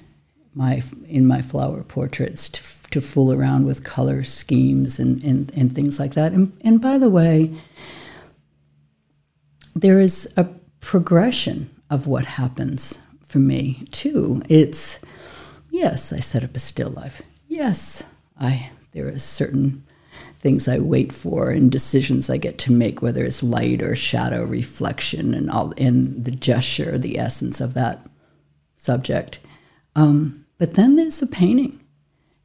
my 0.55 0.81
in 1.07 1.27
my 1.27 1.43
flower 1.43 1.83
portraits 1.83 2.49
to, 2.49 2.76
to 2.97 3.07
fool 3.07 3.31
around 3.31 3.65
with 3.65 3.83
color 3.83 4.23
schemes 4.23 4.99
and, 4.99 5.23
and, 5.23 5.51
and 5.55 5.71
things 5.71 5.99
like 5.99 6.15
that. 6.15 6.33
And, 6.33 6.57
and 6.61 6.81
by 6.81 6.97
the 6.97 7.09
way, 7.09 7.53
there 9.75 9.99
is 9.99 10.31
a 10.35 10.45
progression 10.79 11.69
of 11.89 12.07
what 12.07 12.25
happens 12.25 12.97
for 13.23 13.37
me 13.37 13.87
too. 13.91 14.41
It's 14.49 14.99
yes, 15.69 16.11
I 16.11 16.19
set 16.19 16.43
up 16.43 16.55
a 16.55 16.59
still 16.59 16.89
life. 16.89 17.21
Yes, 17.47 18.03
I 18.39 18.71
there 18.93 19.07
is 19.07 19.21
certain 19.21 19.83
things 20.39 20.67
I 20.67 20.79
wait 20.79 21.11
for 21.13 21.51
and 21.51 21.71
decisions 21.71 22.29
I 22.29 22.37
get 22.37 22.57
to 22.59 22.71
make, 22.71 23.01
whether 23.01 23.23
it's 23.23 23.43
light 23.43 23.83
or 23.83 23.95
shadow, 23.95 24.43
reflection, 24.43 25.33
and 25.33 25.49
all 25.49 25.71
in 25.73 26.23
the 26.23 26.31
gesture, 26.31 26.97
the 26.97 27.19
essence 27.19 27.61
of 27.61 27.73
that 27.75 28.07
subject. 28.77 29.39
Um, 29.95 30.45
but 30.57 30.73
then 30.73 30.95
there's 30.95 31.19
the 31.19 31.27
painting, 31.27 31.79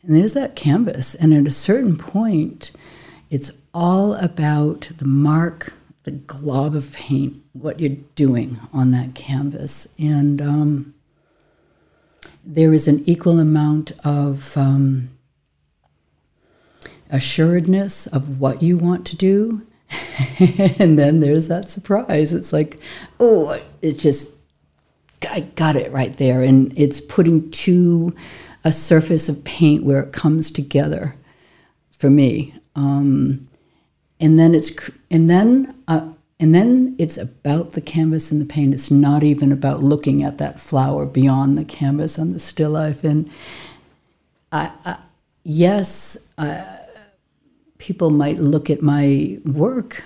and 0.02 0.16
there's 0.16 0.32
that 0.34 0.56
canvas, 0.56 1.14
and 1.14 1.32
at 1.32 1.46
a 1.46 1.52
certain 1.52 1.96
point, 1.96 2.72
it's 3.30 3.50
all 3.72 4.14
about 4.14 4.90
the 4.98 5.06
mark, 5.06 5.72
the 6.04 6.10
glob 6.10 6.74
of 6.74 6.92
paint, 6.92 7.40
what 7.52 7.80
you're 7.80 7.96
doing 8.14 8.58
on 8.72 8.90
that 8.90 9.14
canvas, 9.14 9.88
and 9.98 10.40
um, 10.42 10.94
there 12.44 12.72
is 12.72 12.88
an 12.88 13.02
equal 13.08 13.38
amount 13.38 13.92
of 14.04 14.56
um, 14.56 15.10
assuredness 17.10 18.06
of 18.08 18.40
what 18.40 18.62
you 18.62 18.76
want 18.76 19.06
to 19.06 19.16
do. 19.16 19.66
and 20.78 20.98
then 20.98 21.20
there's 21.20 21.48
that 21.48 21.70
surprise. 21.70 22.32
It's 22.32 22.52
like, 22.52 22.80
oh, 23.20 23.60
it 23.82 23.98
just, 23.98 24.32
I 25.30 25.40
got 25.40 25.76
it 25.76 25.92
right 25.92 26.16
there. 26.16 26.42
And 26.42 26.76
it's 26.76 27.00
putting 27.00 27.50
to 27.50 28.14
a 28.64 28.72
surface 28.72 29.28
of 29.28 29.44
paint 29.44 29.84
where 29.84 30.02
it 30.02 30.12
comes 30.12 30.50
together 30.50 31.16
for 31.90 32.10
me. 32.10 32.54
Um, 32.74 33.46
and 34.20 34.38
then 34.38 34.54
it's, 34.54 34.70
and 35.10 35.28
then, 35.28 35.76
uh, 35.88 36.08
and 36.38 36.54
then 36.54 36.96
it's 36.98 37.18
about 37.18 37.72
the 37.72 37.80
canvas 37.80 38.32
and 38.32 38.40
the 38.40 38.46
paint. 38.46 38.74
It's 38.74 38.90
not 38.90 39.22
even 39.22 39.52
about 39.52 39.82
looking 39.82 40.22
at 40.22 40.38
that 40.38 40.58
flower 40.58 41.06
beyond 41.06 41.56
the 41.56 41.64
canvas 41.64 42.18
on 42.18 42.30
the 42.30 42.40
still 42.40 42.70
life. 42.70 43.04
And 43.04 43.30
I, 44.50 44.72
I 44.84 44.98
yes, 45.44 46.18
I, 46.38 46.64
people 47.78 48.10
might 48.10 48.38
look 48.38 48.70
at 48.70 48.82
my 48.82 49.38
work, 49.44 50.04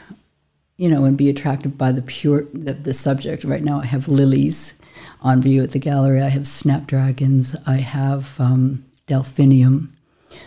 you 0.77 0.89
know, 0.89 1.05
and 1.05 1.17
be 1.17 1.31
attracted 1.31 1.79
by 1.79 1.93
the 1.93 2.03
pure 2.03 2.45
the, 2.53 2.75
the 2.75 2.93
subject. 2.93 3.45
Right 3.45 3.65
now, 3.65 3.81
I 3.81 3.87
have 3.87 4.09
lilies 4.09 4.75
on 5.27 5.43
view 5.43 5.61
at 5.61 5.73
the 5.73 5.81
gallery. 5.81 6.23
I 6.23 6.29
have 6.29 6.47
snapdragons. 6.47 7.57
I 7.67 7.79
have 7.79 8.39
um, 8.39 8.85
delphinium. 9.09 9.93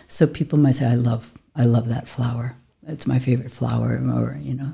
So 0.07 0.25
people 0.25 0.57
might 0.57 0.75
say, 0.75 0.87
"I 0.87 0.95
love, 0.95 1.33
I 1.53 1.65
love 1.65 1.89
that 1.89 2.07
flower. 2.07 2.55
It's 2.87 3.05
my 3.05 3.19
favorite 3.19 3.51
flower," 3.51 3.89
or 3.97 4.39
you 4.41 4.53
know. 4.53 4.73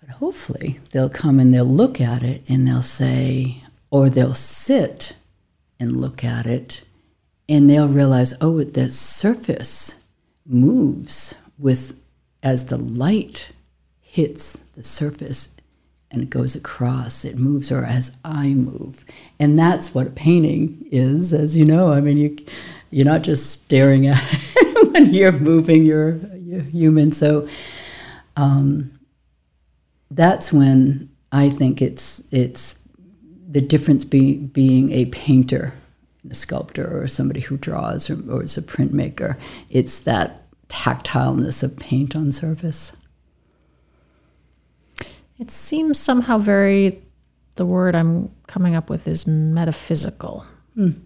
But 0.00 0.10
hopefully, 0.10 0.78
they'll 0.92 1.08
come 1.08 1.40
and 1.40 1.52
they'll 1.52 1.64
look 1.64 2.00
at 2.00 2.22
it 2.22 2.48
and 2.48 2.66
they'll 2.66 2.82
say, 2.82 3.60
or 3.90 4.08
they'll 4.08 4.34
sit 4.34 5.16
and 5.80 6.00
look 6.00 6.22
at 6.22 6.46
it, 6.46 6.84
and 7.48 7.68
they'll 7.68 7.88
realize, 7.88 8.32
oh, 8.40 8.62
the 8.62 8.90
surface 8.90 9.96
moves 10.46 11.34
with 11.58 11.98
as 12.44 12.66
the 12.66 12.78
light 12.78 13.50
hits 14.00 14.56
the 14.76 14.84
surface 14.84 15.48
and 16.12 16.22
it 16.22 16.30
goes 16.30 16.54
across, 16.54 17.24
it 17.24 17.38
moves, 17.38 17.72
or 17.72 17.84
as 17.84 18.14
I 18.22 18.48
move. 18.48 19.04
And 19.40 19.56
that's 19.56 19.94
what 19.94 20.06
a 20.06 20.10
painting 20.10 20.86
is, 20.92 21.32
as 21.32 21.56
you 21.56 21.64
know. 21.64 21.92
I 21.92 22.00
mean, 22.02 22.18
you, 22.18 22.36
you're 22.90 23.06
not 23.06 23.22
just 23.22 23.50
staring 23.50 24.06
at 24.06 24.22
it 24.30 24.92
when 24.92 25.14
you're 25.14 25.32
moving, 25.32 25.84
you're, 25.84 26.16
you're 26.36 26.60
human. 26.60 27.12
So 27.12 27.48
um, 28.36 28.98
that's 30.10 30.52
when 30.52 31.10
I 31.32 31.48
think 31.48 31.80
it's, 31.80 32.22
it's 32.30 32.78
the 33.48 33.62
difference 33.62 34.04
be, 34.04 34.36
being 34.36 34.92
a 34.92 35.06
painter, 35.06 35.72
a 36.28 36.34
sculptor, 36.34 37.02
or 37.02 37.08
somebody 37.08 37.40
who 37.40 37.56
draws, 37.56 38.10
or, 38.10 38.18
or 38.30 38.42
is 38.42 38.58
a 38.58 38.62
printmaker. 38.62 39.38
It's 39.70 39.98
that 40.00 40.42
tactileness 40.68 41.62
of 41.62 41.78
paint 41.78 42.14
on 42.14 42.32
surface. 42.32 42.92
It 45.42 45.50
seems 45.50 45.98
somehow 45.98 46.38
very, 46.38 47.02
the 47.56 47.66
word 47.66 47.96
I'm 47.96 48.30
coming 48.46 48.76
up 48.76 48.88
with 48.88 49.08
is 49.08 49.26
metaphysical. 49.26 50.46
Mm. 50.76 51.00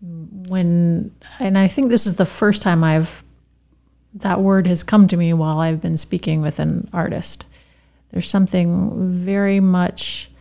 When, 0.00 1.14
and 1.38 1.56
I 1.56 1.68
think 1.68 1.88
this 1.88 2.04
is 2.04 2.16
the 2.16 2.26
first 2.26 2.62
time 2.62 2.82
I've, 2.82 3.22
that 4.14 4.40
word 4.40 4.66
has 4.66 4.82
come 4.82 5.06
to 5.06 5.16
me 5.16 5.32
while 5.34 5.60
I've 5.60 5.80
been 5.80 5.98
speaking 5.98 6.40
with 6.40 6.58
an 6.58 6.90
artist. 6.92 7.46
There's 8.10 8.28
something 8.28 9.22
very 9.24 9.60
much, 9.60 10.32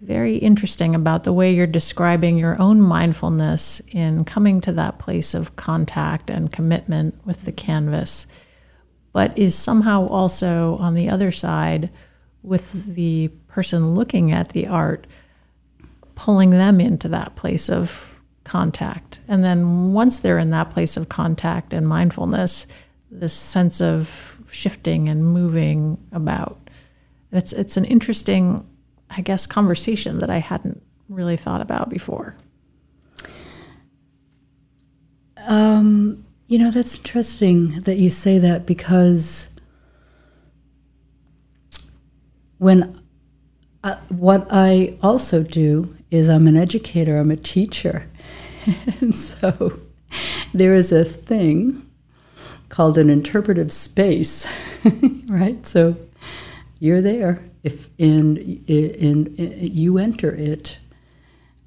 very 0.00 0.36
interesting 0.36 0.94
about 0.94 1.24
the 1.24 1.32
way 1.32 1.52
you're 1.52 1.66
describing 1.66 2.38
your 2.38 2.56
own 2.62 2.80
mindfulness 2.80 3.82
in 3.88 4.24
coming 4.24 4.60
to 4.60 4.70
that 4.74 5.00
place 5.00 5.34
of 5.34 5.56
contact 5.56 6.30
and 6.30 6.52
commitment 6.52 7.16
with 7.26 7.46
the 7.46 7.52
canvas, 7.52 8.28
but 9.12 9.36
is 9.36 9.56
somehow 9.56 10.06
also 10.06 10.76
on 10.76 10.94
the 10.94 11.10
other 11.10 11.32
side 11.32 11.90
with 12.42 12.94
the 12.94 13.28
person 13.48 13.94
looking 13.94 14.32
at 14.32 14.50
the 14.50 14.66
art, 14.66 15.06
pulling 16.14 16.50
them 16.50 16.80
into 16.80 17.08
that 17.08 17.36
place 17.36 17.68
of 17.68 18.18
contact. 18.44 19.20
And 19.28 19.44
then 19.44 19.92
once 19.92 20.18
they're 20.18 20.38
in 20.38 20.50
that 20.50 20.70
place 20.70 20.96
of 20.96 21.08
contact 21.08 21.72
and 21.72 21.86
mindfulness, 21.86 22.66
this 23.10 23.32
sense 23.32 23.80
of 23.80 24.40
shifting 24.48 25.08
and 25.08 25.24
moving 25.24 25.98
about. 26.12 26.58
It's 27.32 27.52
it's 27.52 27.76
an 27.76 27.84
interesting, 27.84 28.66
I 29.08 29.20
guess, 29.20 29.46
conversation 29.46 30.18
that 30.18 30.30
I 30.30 30.38
hadn't 30.38 30.82
really 31.08 31.36
thought 31.36 31.60
about 31.60 31.88
before. 31.88 32.36
Um, 35.46 36.24
you 36.48 36.58
know, 36.58 36.70
that's 36.70 36.96
interesting 36.96 37.80
that 37.82 37.96
you 37.96 38.10
say 38.10 38.38
that 38.38 38.66
because 38.66 39.48
when 42.60 42.94
uh, 43.82 43.96
what 44.10 44.46
I 44.50 44.98
also 45.02 45.42
do 45.42 45.96
is 46.10 46.28
I'm 46.28 46.46
an 46.46 46.58
educator, 46.58 47.16
I'm 47.16 47.30
a 47.30 47.36
teacher. 47.36 48.06
and 49.00 49.14
so 49.14 49.80
there 50.52 50.74
is 50.74 50.92
a 50.92 51.02
thing 51.02 51.90
called 52.68 52.98
an 52.98 53.08
interpretive 53.08 53.72
space, 53.72 54.46
right? 55.30 55.64
So 55.66 55.96
you're 56.78 57.00
there. 57.00 57.42
If 57.64 57.88
in, 57.96 58.36
in, 58.66 59.34
you 59.58 59.96
enter 59.96 60.34
it 60.34 60.78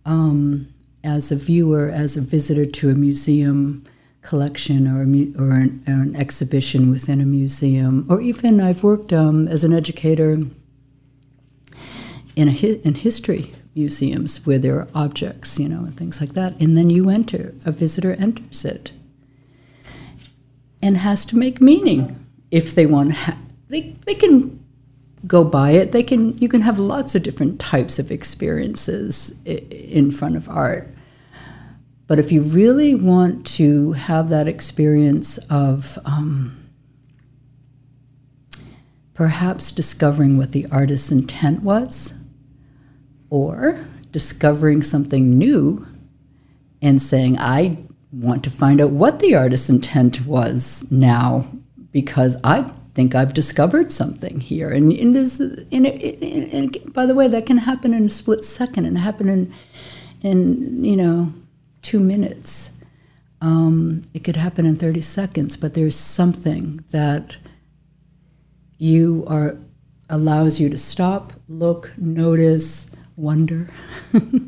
um, 0.05 0.71
as 1.03 1.31
a 1.31 1.35
viewer, 1.35 1.89
as 1.89 2.15
a 2.15 2.21
visitor 2.21 2.65
to 2.65 2.91
a 2.91 2.95
museum 2.95 3.83
collection 4.21 4.87
or, 4.87 5.01
a, 5.01 5.43
or, 5.43 5.55
an, 5.55 5.83
an 5.87 6.15
exhibition 6.15 6.91
within 6.91 7.19
a 7.19 7.25
museum, 7.25 8.05
or 8.09 8.21
even 8.21 8.61
I've 8.61 8.83
worked 8.83 9.11
um, 9.11 9.47
as 9.47 9.63
an 9.63 9.73
educator 9.73 10.37
in, 12.35 12.49
a, 12.49 12.51
in 12.85 12.95
history 12.95 13.53
museums 13.75 14.45
where 14.45 14.59
there 14.59 14.79
are 14.79 14.87
objects, 14.93 15.59
you 15.59 15.67
know, 15.67 15.79
and 15.79 15.97
things 15.97 16.21
like 16.21 16.33
that. 16.33 16.59
And 16.59 16.77
then 16.77 16.89
you 16.89 17.09
enter, 17.09 17.53
a 17.65 17.71
visitor 17.71 18.13
enters 18.13 18.65
it 18.65 18.91
and 20.81 20.97
has 20.97 21.25
to 21.25 21.37
make 21.37 21.61
meaning 21.61 22.25
if 22.51 22.75
they 22.75 22.85
want 22.85 23.13
ha- 23.13 23.39
they, 23.69 23.95
they 24.05 24.13
can 24.13 24.63
go 25.25 25.43
by 25.43 25.71
it 25.71 25.93
they 25.93 26.03
can 26.03 26.37
you 26.37 26.49
can 26.49 26.61
have 26.61 26.77
lots 26.77 27.15
of 27.15 27.23
different 27.23 27.59
types 27.59 27.97
of 27.97 28.11
experiences 28.11 29.33
in 29.45 30.11
front 30.11 30.35
of 30.35 30.49
art 30.49 30.89
but 32.07 32.19
if 32.19 32.31
you 32.31 32.41
really 32.41 32.93
want 32.93 33.47
to 33.47 33.93
have 33.93 34.27
that 34.27 34.49
experience 34.49 35.37
of 35.49 35.97
um, 36.03 36.69
perhaps 39.13 39.71
discovering 39.71 40.37
what 40.37 40.51
the 40.51 40.67
artist's 40.69 41.11
intent 41.11 41.63
was 41.63 42.13
or 43.33 43.83
discovering 44.11 44.83
something 44.83 45.39
new 45.39 45.87
and 46.83 47.01
saying, 47.01 47.35
I 47.39 47.75
want 48.11 48.43
to 48.43 48.51
find 48.51 48.79
out 48.79 48.91
what 48.91 49.21
the 49.21 49.33
artist's 49.33 49.71
intent 49.71 50.27
was 50.27 50.85
now 50.91 51.47
because 51.91 52.37
I 52.43 52.61
think 52.93 53.15
I've 53.15 53.33
discovered 53.33 53.91
something 53.91 54.39
here. 54.39 54.69
And, 54.69 54.91
and, 54.93 55.15
this, 55.15 55.39
and, 55.39 55.65
and, 55.71 56.53
and 56.53 56.93
by 56.93 57.07
the 57.07 57.15
way, 57.15 57.27
that 57.27 57.47
can 57.47 57.57
happen 57.57 57.95
in 57.95 58.05
a 58.05 58.09
split 58.09 58.45
second 58.45 58.85
and 58.85 58.99
happen 58.99 59.27
in, 59.27 59.51
in 60.21 60.85
you 60.85 60.95
know, 60.95 61.33
two 61.81 61.99
minutes. 61.99 62.69
Um, 63.41 64.03
it 64.13 64.23
could 64.23 64.35
happen 64.35 64.67
in 64.67 64.75
30 64.75 65.01
seconds, 65.01 65.57
but 65.57 65.73
there's 65.73 65.95
something 65.95 66.85
that 66.91 67.37
you 68.77 69.23
are 69.25 69.57
allows 70.07 70.59
you 70.59 70.69
to 70.69 70.77
stop, 70.77 71.33
look, 71.47 71.91
notice, 71.97 72.85
wonder. 73.15 73.67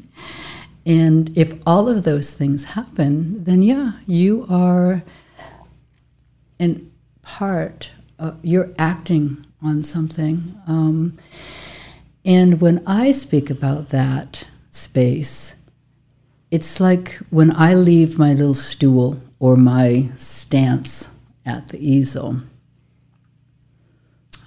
and 0.86 1.38
if 1.38 1.54
all 1.66 1.88
of 1.90 2.04
those 2.04 2.32
things 2.32 2.66
happen, 2.74 3.44
then 3.44 3.62
yeah, 3.62 3.94
you 4.06 4.46
are 4.50 5.04
in 6.60 6.92
part, 7.22 7.90
uh, 8.20 8.34
you're 8.42 8.72
acting 8.78 9.46
on 9.62 9.84
something. 9.84 10.60
Um, 10.68 11.18
and 12.24 12.62
when 12.62 12.82
I 12.88 13.12
speak 13.12 13.50
about 13.50 13.90
that 13.90 14.46
space, 14.70 15.56
it's 16.52 16.80
like 16.80 17.16
when 17.30 17.54
I 17.56 17.74
leave 17.74 18.18
my 18.18 18.32
little 18.34 18.54
stool 18.54 19.22
or 19.40 19.58
my 19.58 20.10
stance 20.16 21.10
at 21.46 21.70
the 21.70 21.78
easel. 21.78 22.42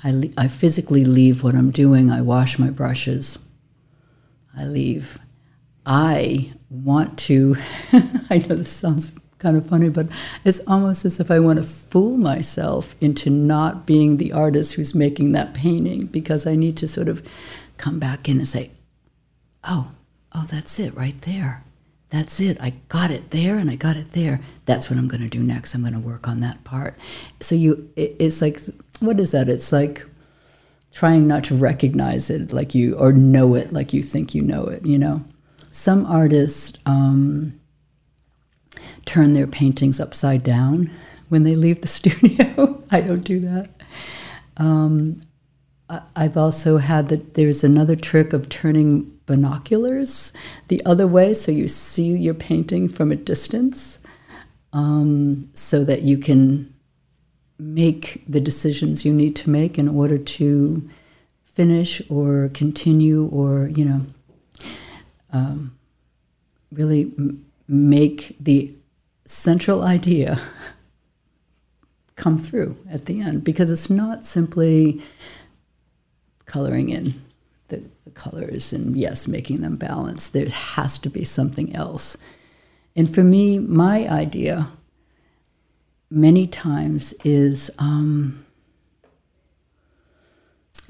I, 0.02 0.30
I 0.38 0.48
physically 0.48 1.04
leave 1.04 1.42
what 1.42 1.54
I'm 1.54 1.70
doing. 1.70 2.10
I 2.10 2.20
wash 2.20 2.58
my 2.58 2.70
brushes. 2.70 3.38
I 4.56 4.64
leave. 4.64 5.18
I 5.86 6.52
want 6.70 7.18
to, 7.20 7.56
I 8.30 8.38
know 8.38 8.56
this 8.56 8.70
sounds 8.70 9.12
kind 9.38 9.56
of 9.56 9.66
funny, 9.66 9.88
but 9.88 10.08
it's 10.44 10.60
almost 10.66 11.04
as 11.04 11.20
if 11.20 11.30
I 11.30 11.40
want 11.40 11.58
to 11.58 11.64
fool 11.64 12.16
myself 12.16 12.94
into 13.00 13.30
not 13.30 13.86
being 13.86 14.16
the 14.16 14.32
artist 14.32 14.74
who's 14.74 14.94
making 14.94 15.32
that 15.32 15.54
painting 15.54 16.06
because 16.06 16.46
I 16.46 16.56
need 16.56 16.76
to 16.78 16.88
sort 16.88 17.08
of 17.08 17.26
come 17.76 17.98
back 17.98 18.28
in 18.28 18.38
and 18.38 18.48
say, 18.48 18.72
oh, 19.64 19.92
oh, 20.34 20.46
that's 20.50 20.78
it 20.78 20.94
right 20.94 21.18
there. 21.22 21.64
That's 22.10 22.40
it. 22.40 22.56
I 22.60 22.70
got 22.88 23.10
it 23.10 23.30
there 23.30 23.58
and 23.58 23.70
I 23.70 23.76
got 23.76 23.96
it 23.96 24.12
there. 24.12 24.40
That's 24.64 24.88
what 24.88 24.98
I'm 24.98 25.08
going 25.08 25.22
to 25.22 25.28
do 25.28 25.42
next. 25.42 25.74
I'm 25.74 25.82
going 25.82 25.92
to 25.92 26.00
work 26.00 26.26
on 26.26 26.40
that 26.40 26.64
part. 26.64 26.96
So 27.40 27.54
you, 27.54 27.90
it, 27.96 28.16
it's 28.18 28.40
like, 28.40 28.58
what 29.00 29.20
is 29.20 29.30
that? 29.32 29.48
It's 29.48 29.72
like 29.72 30.04
trying 30.98 31.28
not 31.28 31.44
to 31.44 31.54
recognize 31.54 32.28
it 32.28 32.52
like 32.52 32.74
you 32.74 32.92
or 32.96 33.12
know 33.12 33.54
it 33.54 33.72
like 33.72 33.92
you 33.92 34.02
think 34.02 34.34
you 34.34 34.42
know 34.42 34.64
it 34.64 34.84
you 34.84 34.98
know? 34.98 35.24
Some 35.70 36.04
artists 36.06 36.76
um, 36.86 37.60
turn 39.04 39.32
their 39.32 39.46
paintings 39.46 40.00
upside 40.00 40.42
down 40.42 40.90
when 41.28 41.44
they 41.44 41.54
leave 41.54 41.82
the 41.82 41.86
studio. 41.98 42.82
I 42.90 43.00
don't 43.00 43.24
do 43.24 43.38
that. 43.38 43.70
Um, 44.56 45.18
i've 46.16 46.36
also 46.36 46.76
had 46.76 47.08
that 47.08 47.32
there's 47.32 47.64
another 47.64 47.96
trick 47.96 48.34
of 48.34 48.48
turning 48.50 49.10
binoculars 49.24 50.34
the 50.66 50.84
other 50.84 51.06
way 51.06 51.32
so 51.32 51.50
you 51.50 51.66
see 51.66 52.08
your 52.08 52.34
painting 52.34 52.90
from 52.90 53.10
a 53.10 53.16
distance 53.16 53.98
um, 54.74 55.48
so 55.54 55.84
that 55.84 56.02
you 56.02 56.18
can 56.18 56.74
make 57.58 58.22
the 58.28 58.40
decisions 58.40 59.04
you 59.04 59.12
need 59.12 59.34
to 59.36 59.50
make 59.50 59.78
in 59.78 59.88
order 59.88 60.18
to 60.18 60.88
finish 61.44 62.00
or 62.08 62.50
continue 62.54 63.26
or 63.26 63.68
you 63.68 63.84
know 63.84 64.06
um, 65.32 65.76
really 66.70 67.12
make 67.66 68.36
the 68.38 68.72
central 69.24 69.82
idea 69.82 70.40
come 72.16 72.38
through 72.38 72.76
at 72.90 73.06
the 73.06 73.20
end 73.20 73.44
because 73.44 73.70
it's 73.70 73.90
not 73.90 74.26
simply 74.26 75.00
coloring 76.46 76.88
in 76.88 77.14
the, 77.68 77.88
the 78.04 78.10
colors 78.10 78.72
and 78.72 78.96
yes, 78.96 79.28
making 79.28 79.60
them 79.60 79.76
balance. 79.76 80.28
There 80.28 80.48
has 80.48 80.98
to 80.98 81.10
be 81.10 81.24
something 81.24 81.74
else. 81.74 82.16
And 82.96 83.12
for 83.12 83.22
me, 83.22 83.58
my 83.58 84.08
idea 84.08 84.68
many 86.10 86.46
times 86.46 87.12
is 87.24 87.70
um, 87.78 88.44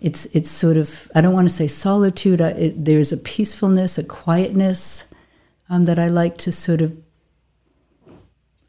it's 0.00 0.26
it's 0.26 0.50
sort 0.50 0.76
of 0.76 1.10
I 1.14 1.20
don't 1.20 1.34
want 1.34 1.48
to 1.48 1.54
say 1.54 1.66
solitude. 1.66 2.40
I, 2.40 2.50
it, 2.50 2.84
there's 2.84 3.12
a 3.12 3.16
peacefulness, 3.16 3.98
a 3.98 4.04
quietness 4.04 5.06
um, 5.68 5.84
that 5.86 5.98
I 5.98 6.08
like 6.08 6.38
to 6.38 6.52
sort 6.52 6.80
of. 6.80 6.96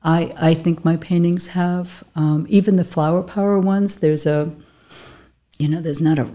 I 0.02 0.34
I 0.38 0.54
think 0.54 0.84
my 0.84 0.98
paintings 0.98 1.50
have 1.50 2.04
um, 2.16 2.46
even 2.50 2.78
the 2.78 2.84
flower 2.84 3.22
power 3.22 3.60
ones. 3.60 3.98
There's 3.98 4.26
a, 4.26 4.52
you 5.58 5.68
know, 5.68 5.82
there's 5.82 6.02
not 6.02 6.18
a, 6.18 6.34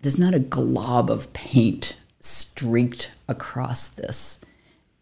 there's 0.00 0.18
not 0.18 0.34
a 0.34 0.38
glob 0.38 1.10
of 1.10 1.32
paint 1.32 1.96
streaked 2.20 3.10
across 3.26 3.88
this. 3.88 4.40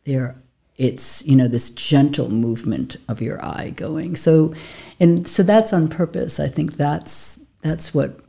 There, 0.04 0.36
it's 0.78 1.24
you 1.24 1.36
know 1.36 1.48
this 1.48 1.70
gentle 1.70 2.30
movement 2.30 2.96
of 3.08 3.22
your 3.22 3.42
eye 3.44 3.72
going. 3.74 4.16
So, 4.16 4.54
and 5.00 5.26
so 5.26 5.42
that's 5.42 5.72
on 5.72 5.88
purpose. 5.88 6.38
I 6.38 6.48
think 6.48 6.74
that's 6.74 7.40
that's 7.62 7.94
what 7.94 8.20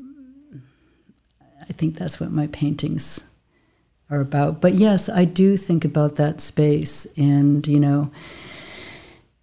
I 1.70 1.74
think 1.74 1.98
that's 1.98 2.20
what 2.20 2.32
my 2.32 2.48
paintings 2.48 3.24
are 4.10 4.22
about. 4.22 4.62
But 4.62 4.76
yes, 4.76 5.10
I 5.10 5.26
do 5.26 5.58
think 5.58 5.84
about 5.84 6.16
that 6.16 6.42
space 6.42 7.06
and, 7.18 7.68
you 7.68 7.80
know, 7.80 8.12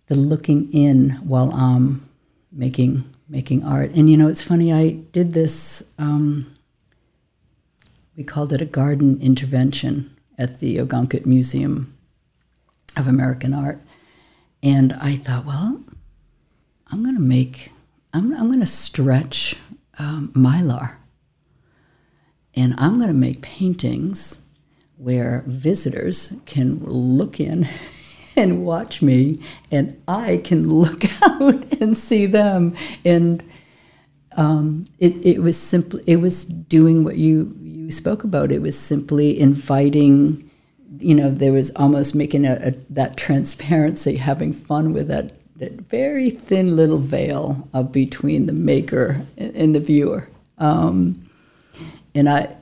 the 0.06 0.14
looking 0.14 0.70
in 0.72 1.10
while 1.22 1.52
I'm 1.52 2.08
making 2.50 3.04
making 3.28 3.64
art. 3.64 3.90
And 3.92 4.10
you 4.10 4.16
know, 4.16 4.28
it's 4.28 4.42
funny. 4.42 4.72
I 4.72 4.90
did 5.12 5.32
this. 5.32 5.82
Um, 5.98 6.50
we 8.16 8.22
called 8.22 8.52
it 8.52 8.60
a 8.60 8.66
garden 8.66 9.18
intervention 9.20 10.14
at 10.38 10.60
the 10.60 10.76
Ogunquit 10.76 11.24
Museum 11.24 11.93
of 12.96 13.06
American 13.06 13.54
Art, 13.54 13.80
and 14.62 14.92
I 14.94 15.16
thought, 15.16 15.44
well, 15.44 15.82
I'm 16.90 17.02
going 17.02 17.16
to 17.16 17.20
make. 17.20 17.70
I'm, 18.12 18.32
I'm 18.34 18.46
going 18.46 18.60
to 18.60 18.66
stretch 18.66 19.56
um, 19.98 20.30
mylar 20.34 20.96
and 22.56 22.74
I'm 22.78 22.96
going 22.98 23.08
to 23.08 23.14
make 23.14 23.42
paintings 23.42 24.40
where 24.96 25.44
visitors 25.46 26.32
can 26.46 26.78
look 26.84 27.40
in 27.40 27.68
and 28.36 28.62
watch 28.62 29.02
me, 29.02 29.38
and 29.70 30.00
I 30.06 30.40
can 30.42 30.68
look 30.80 31.04
out 31.22 31.80
and 31.80 31.96
see 31.96 32.26
them. 32.26 32.74
And 33.04 33.42
um, 34.36 34.86
it, 34.98 35.24
it 35.24 35.38
was 35.40 35.56
simply 35.56 36.02
it 36.06 36.16
was 36.16 36.44
doing 36.44 37.04
what 37.04 37.16
you 37.16 37.54
you 37.60 37.90
spoke 37.90 38.24
about. 38.24 38.52
It 38.52 38.62
was 38.62 38.78
simply 38.78 39.38
inviting. 39.38 40.50
You 40.98 41.14
know, 41.14 41.30
there 41.30 41.52
was 41.52 41.70
almost 41.76 42.14
making 42.14 42.46
a, 42.46 42.54
a 42.54 42.70
that 42.90 43.16
transparency, 43.16 44.16
having 44.16 44.52
fun 44.52 44.92
with 44.92 45.08
that 45.08 45.32
that 45.56 45.72
very 45.82 46.30
thin 46.30 46.74
little 46.76 46.98
veil 46.98 47.68
of 47.72 47.92
between 47.92 48.46
the 48.46 48.52
maker 48.52 49.24
and 49.36 49.74
the 49.74 49.80
viewer. 49.80 50.28
Um, 50.58 51.28
and 52.14 52.28
I 52.28 52.56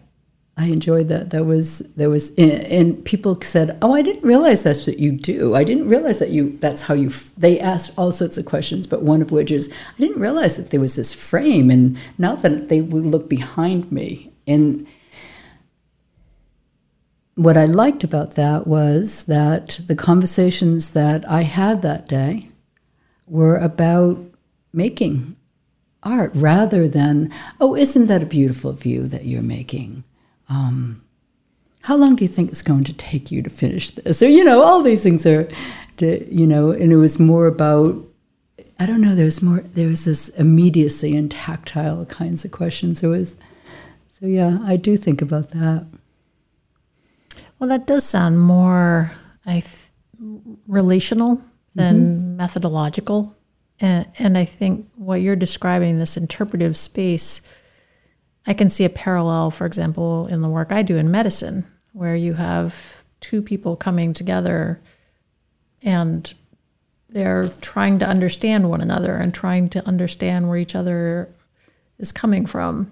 I 0.56 0.66
enjoyed 0.66 1.08
that. 1.08 1.30
That 1.30 1.44
was 1.44 1.78
that 1.96 2.10
was 2.10 2.34
and 2.36 3.02
people 3.04 3.40
said, 3.40 3.78
"Oh, 3.80 3.94
I 3.94 4.02
didn't 4.02 4.22
realize 4.22 4.62
that's 4.62 4.86
what 4.86 4.98
you 4.98 5.12
do. 5.12 5.54
I 5.54 5.64
didn't 5.64 5.88
realize 5.88 6.18
that 6.18 6.30
you 6.30 6.58
that's 6.60 6.82
how 6.82 6.94
you." 6.94 7.10
They 7.38 7.58
asked 7.58 7.92
all 7.96 8.12
sorts 8.12 8.36
of 8.36 8.44
questions, 8.44 8.86
but 8.86 9.02
one 9.02 9.22
of 9.22 9.30
which 9.30 9.50
is, 9.50 9.70
"I 9.70 10.00
didn't 10.00 10.20
realize 10.20 10.56
that 10.56 10.70
there 10.70 10.80
was 10.80 10.96
this 10.96 11.14
frame." 11.14 11.70
And 11.70 11.96
now 12.18 12.34
that 12.36 12.68
they 12.68 12.82
would 12.82 13.06
look 13.06 13.30
behind 13.30 13.90
me, 13.90 14.30
and 14.46 14.86
what 17.34 17.56
I 17.56 17.64
liked 17.64 18.04
about 18.04 18.34
that 18.36 18.66
was 18.66 19.24
that 19.24 19.80
the 19.86 19.96
conversations 19.96 20.90
that 20.90 21.28
I 21.28 21.42
had 21.42 21.82
that 21.82 22.08
day 22.08 22.48
were 23.26 23.56
about 23.56 24.18
making 24.72 25.36
art 26.02 26.32
rather 26.34 26.88
than, 26.88 27.30
"Oh, 27.60 27.74
isn't 27.76 28.06
that 28.06 28.22
a 28.22 28.26
beautiful 28.26 28.72
view 28.72 29.06
that 29.06 29.24
you're 29.24 29.42
making?" 29.42 30.04
um, 30.48 31.02
how 31.82 31.96
long 31.96 32.14
do 32.14 32.24
you 32.24 32.28
think 32.28 32.50
it's 32.50 32.62
going 32.62 32.84
to 32.84 32.92
take 32.92 33.30
you 33.30 33.42
to 33.42 33.50
finish 33.50 33.90
this? 33.90 34.18
So, 34.18 34.26
you 34.26 34.44
know, 34.44 34.62
all 34.62 34.82
these 34.82 35.02
things 35.02 35.26
are, 35.26 35.48
you 35.98 36.46
know, 36.46 36.70
and 36.70 36.92
it 36.92 36.96
was 36.96 37.18
more 37.18 37.46
about, 37.46 37.96
I 38.78 38.86
don't 38.86 39.00
know, 39.00 39.14
there's 39.14 39.42
more, 39.42 39.60
there 39.60 39.88
was 39.88 40.04
this 40.04 40.28
immediacy 40.30 41.16
and 41.16 41.30
tactile 41.30 42.06
kinds 42.06 42.44
of 42.44 42.52
questions. 42.52 43.02
It 43.02 43.08
was, 43.08 43.34
so 44.08 44.26
yeah, 44.26 44.58
I 44.62 44.76
do 44.76 44.96
think 44.96 45.22
about 45.22 45.50
that. 45.50 45.86
Well, 47.62 47.68
that 47.68 47.86
does 47.86 48.02
sound 48.02 48.40
more 48.40 49.12
I 49.46 49.60
th- 49.60 49.76
relational 50.66 51.40
than 51.76 51.96
mm-hmm. 51.96 52.36
methodological. 52.36 53.36
And, 53.78 54.04
and 54.18 54.36
I 54.36 54.44
think 54.44 54.90
what 54.96 55.20
you're 55.20 55.36
describing, 55.36 55.96
this 55.96 56.16
interpretive 56.16 56.76
space, 56.76 57.40
I 58.48 58.52
can 58.52 58.68
see 58.68 58.84
a 58.84 58.90
parallel, 58.90 59.52
for 59.52 59.64
example, 59.64 60.26
in 60.26 60.42
the 60.42 60.48
work 60.48 60.72
I 60.72 60.82
do 60.82 60.96
in 60.96 61.12
medicine, 61.12 61.64
where 61.92 62.16
you 62.16 62.32
have 62.32 63.04
two 63.20 63.40
people 63.40 63.76
coming 63.76 64.12
together 64.12 64.82
and 65.82 66.34
they're 67.10 67.46
trying 67.60 68.00
to 68.00 68.08
understand 68.08 68.70
one 68.70 68.80
another 68.80 69.14
and 69.14 69.32
trying 69.32 69.68
to 69.68 69.86
understand 69.86 70.48
where 70.48 70.58
each 70.58 70.74
other 70.74 71.32
is 72.00 72.10
coming 72.10 72.44
from. 72.44 72.90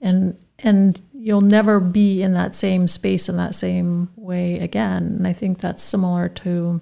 And 0.00 0.38
and 0.60 1.00
you'll 1.22 1.40
never 1.40 1.78
be 1.78 2.20
in 2.20 2.32
that 2.32 2.52
same 2.52 2.88
space 2.88 3.28
in 3.28 3.36
that 3.36 3.54
same 3.54 4.10
way 4.16 4.58
again. 4.58 5.04
And 5.04 5.26
I 5.26 5.32
think 5.32 5.58
that's 5.58 5.80
similar 5.80 6.28
to 6.28 6.80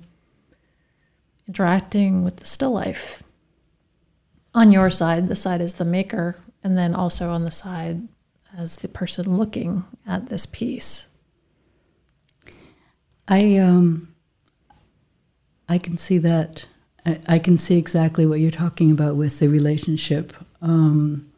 interacting 1.46 2.24
with 2.24 2.37
the 2.37 2.46
still 2.46 2.72
life. 2.72 3.22
On 4.55 4.72
your 4.72 4.88
side, 4.88 5.29
the 5.29 5.37
side 5.37 5.61
is 5.61 5.74
the 5.74 5.85
maker, 5.85 6.37
and 6.64 6.76
then 6.76 6.94
also 6.94 7.31
on 7.31 7.44
the 7.44 7.50
side 7.50 8.09
as 8.57 8.76
the 8.76 8.88
person 8.88 9.37
looking 9.37 9.85
at 10.07 10.31
this 10.31 10.46
piece? 10.46 11.09
I 13.29 13.59
um, 13.59 14.14
I 15.68 15.76
can 15.76 15.98
see 15.98 16.16
that. 16.18 16.64
I, 17.07 17.20
I, 17.29 17.38
can 17.38 17.57
see 17.59 17.79
exactly 17.79 18.26
what 18.26 18.40
you're 18.40 18.50
talking 18.50 18.90
about 18.90 19.16
with 19.16 19.38
the 19.38 19.48
relationship. 19.48 20.35
Um, 20.61 21.30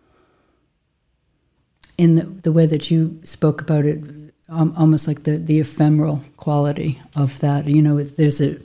in 2.03 2.17
the, 2.17 2.25
the 2.25 2.51
way 2.51 2.67
that 2.67 2.91
you 2.91 3.21
spoke 3.23 3.61
about 3.61 3.85
it, 3.85 4.03
um, 4.49 4.75
almost 4.77 5.07
like 5.07 5.23
the, 5.23 5.39
the 5.39 5.61
ephemeral 5.61 6.21
quality 6.37 7.01
of 7.15 7.39
that. 7.39 7.69
You 7.69 7.81
know, 7.81 8.03
there's 8.03 8.41
a 8.41 8.59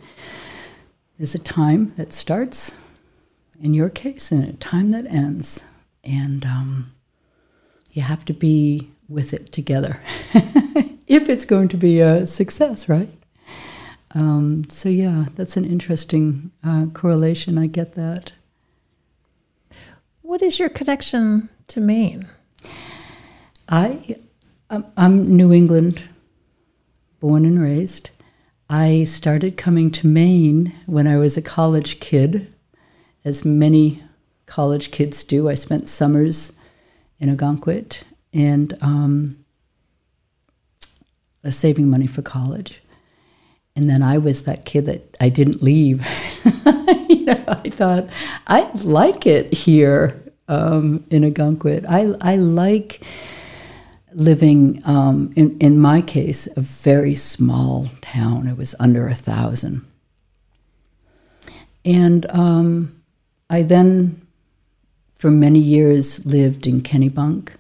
there's 1.20 1.36
a 1.36 1.40
time 1.40 1.94
that 1.98 2.14
starts, 2.14 2.74
in 3.62 3.76
your 3.76 3.92
case, 3.92 4.32
and 4.32 4.44
a 4.44 4.54
time 4.54 4.90
that 4.90 5.06
ends, 5.06 5.64
and 6.04 6.44
um, 6.46 6.94
you 7.92 8.02
have 8.02 8.26
to 8.26 8.34
be 8.34 8.90
with 9.08 9.34
it 9.34 9.52
together 9.52 10.02
if 11.08 11.30
it's 11.30 11.46
going 11.46 11.68
to 11.68 11.78
be 11.78 12.00
a 12.00 12.26
success, 12.26 12.90
right? 12.90 13.12
Um, 14.16 14.66
so, 14.68 14.90
yeah, 14.90 15.26
that's 15.36 15.58
an 15.58 15.66
interesting 15.66 16.52
uh, 16.64 16.88
correlation. 16.92 17.60
I 17.60 17.68
get 17.68 17.94
that. 17.94 18.32
What 20.24 20.42
is 20.42 20.60
your 20.60 20.70
connection 20.70 21.50
to 21.68 21.80
Maine? 21.80 22.28
I, 23.70 24.16
um, 24.70 24.86
I'm 24.96 25.36
New 25.36 25.52
England, 25.52 26.02
born 27.20 27.46
and 27.46 27.62
raised. 27.62 28.12
I 28.70 29.04
started 29.04 29.58
coming 29.58 29.92
to 29.92 30.08
Maine 30.08 30.74
when 30.86 31.06
I 31.06 31.18
was 31.18 31.36
a 31.36 31.42
college 31.42 32.00
kid, 32.00 32.56
as 33.26 33.44
many 33.44 34.04
college 34.46 34.92
kids 34.92 35.22
do. 35.26 35.50
I 35.50 35.54
spent 35.54 35.90
summers 35.90 36.54
in 37.20 37.36
Ogunquit 37.36 38.04
and 38.34 38.74
um, 38.82 39.44
saving 41.50 41.90
money 41.90 42.08
for 42.08 42.22
college. 42.22 42.82
And 43.76 43.90
then 43.90 44.02
I 44.02 44.18
was 44.18 44.44
that 44.44 44.64
kid 44.64 44.86
that 44.86 45.18
I 45.20 45.28
didn't 45.28 45.62
leave. 45.62 46.06
you 47.10 47.26
know, 47.26 47.44
I 47.50 47.70
thought, 47.70 48.08
I 48.48 48.72
like 48.84 49.28
it 49.28 49.54
here 49.54 50.24
um, 50.48 51.04
in 51.10 51.24
Ogunquit. 51.24 51.86
I, 51.88 52.16
I 52.22 52.38
like 52.38 53.02
living, 54.18 54.82
um, 54.84 55.32
in, 55.36 55.56
in 55.60 55.80
my 55.80 56.02
case, 56.02 56.48
a 56.58 56.62
very 56.62 57.14
small 57.14 57.92
town. 58.02 58.48
It 58.48 58.58
was 58.58 58.74
under 58.80 59.08
a 59.08 59.14
thousand. 59.14 59.86
And 61.86 62.30
um, 62.32 63.00
I 63.48 63.62
then 63.62 64.28
for 65.14 65.30
many 65.30 65.60
years 65.60 66.26
lived 66.26 66.66
in 66.66 66.82
Kennebunk 66.82 67.52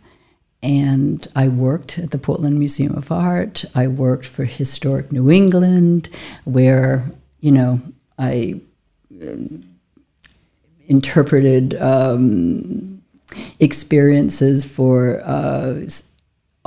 and 0.64 1.28
I 1.36 1.48
worked 1.48 2.00
at 2.00 2.10
the 2.10 2.18
Portland 2.18 2.58
Museum 2.58 2.96
of 2.96 3.12
Art. 3.12 3.64
I 3.76 3.88
worked 3.88 4.26
for 4.26 4.44
Historic 4.44 5.12
New 5.12 5.30
England, 5.30 6.10
where, 6.44 7.12
you 7.40 7.52
know, 7.52 7.80
I 8.18 8.60
interpreted 10.88 11.80
um, 11.80 13.04
experiences 13.60 14.66
for 14.66 15.22
uh, 15.24 15.82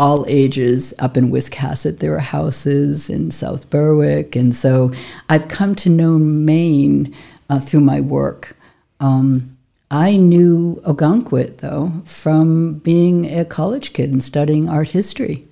all 0.01 0.25
ages 0.29 0.95
up 0.99 1.19
in 1.19 1.31
Wiscasset. 1.31 1.99
There 1.99 2.15
are 2.15 2.21
houses 2.21 3.11
in 3.11 3.31
South 3.31 3.69
Berwick. 3.69 4.35
And 4.35 4.57
so 4.57 4.93
I've 5.29 5.49
come 5.49 5.75
to 5.75 5.91
know 5.91 6.19
Maine 6.19 7.15
uh, 7.51 7.61
through 7.61 7.83
my 7.83 8.01
work. 8.01 8.57
Um, 8.99 9.59
I 9.91 10.17
knew 10.17 10.81
Ogunquit, 10.87 11.59
though, 11.59 11.93
from 12.07 12.79
being 12.79 13.27
a 13.27 13.45
college 13.45 13.93
kid 13.93 14.11
and 14.11 14.25
studying 14.25 14.71
art 14.71 14.89
history. 14.89 15.47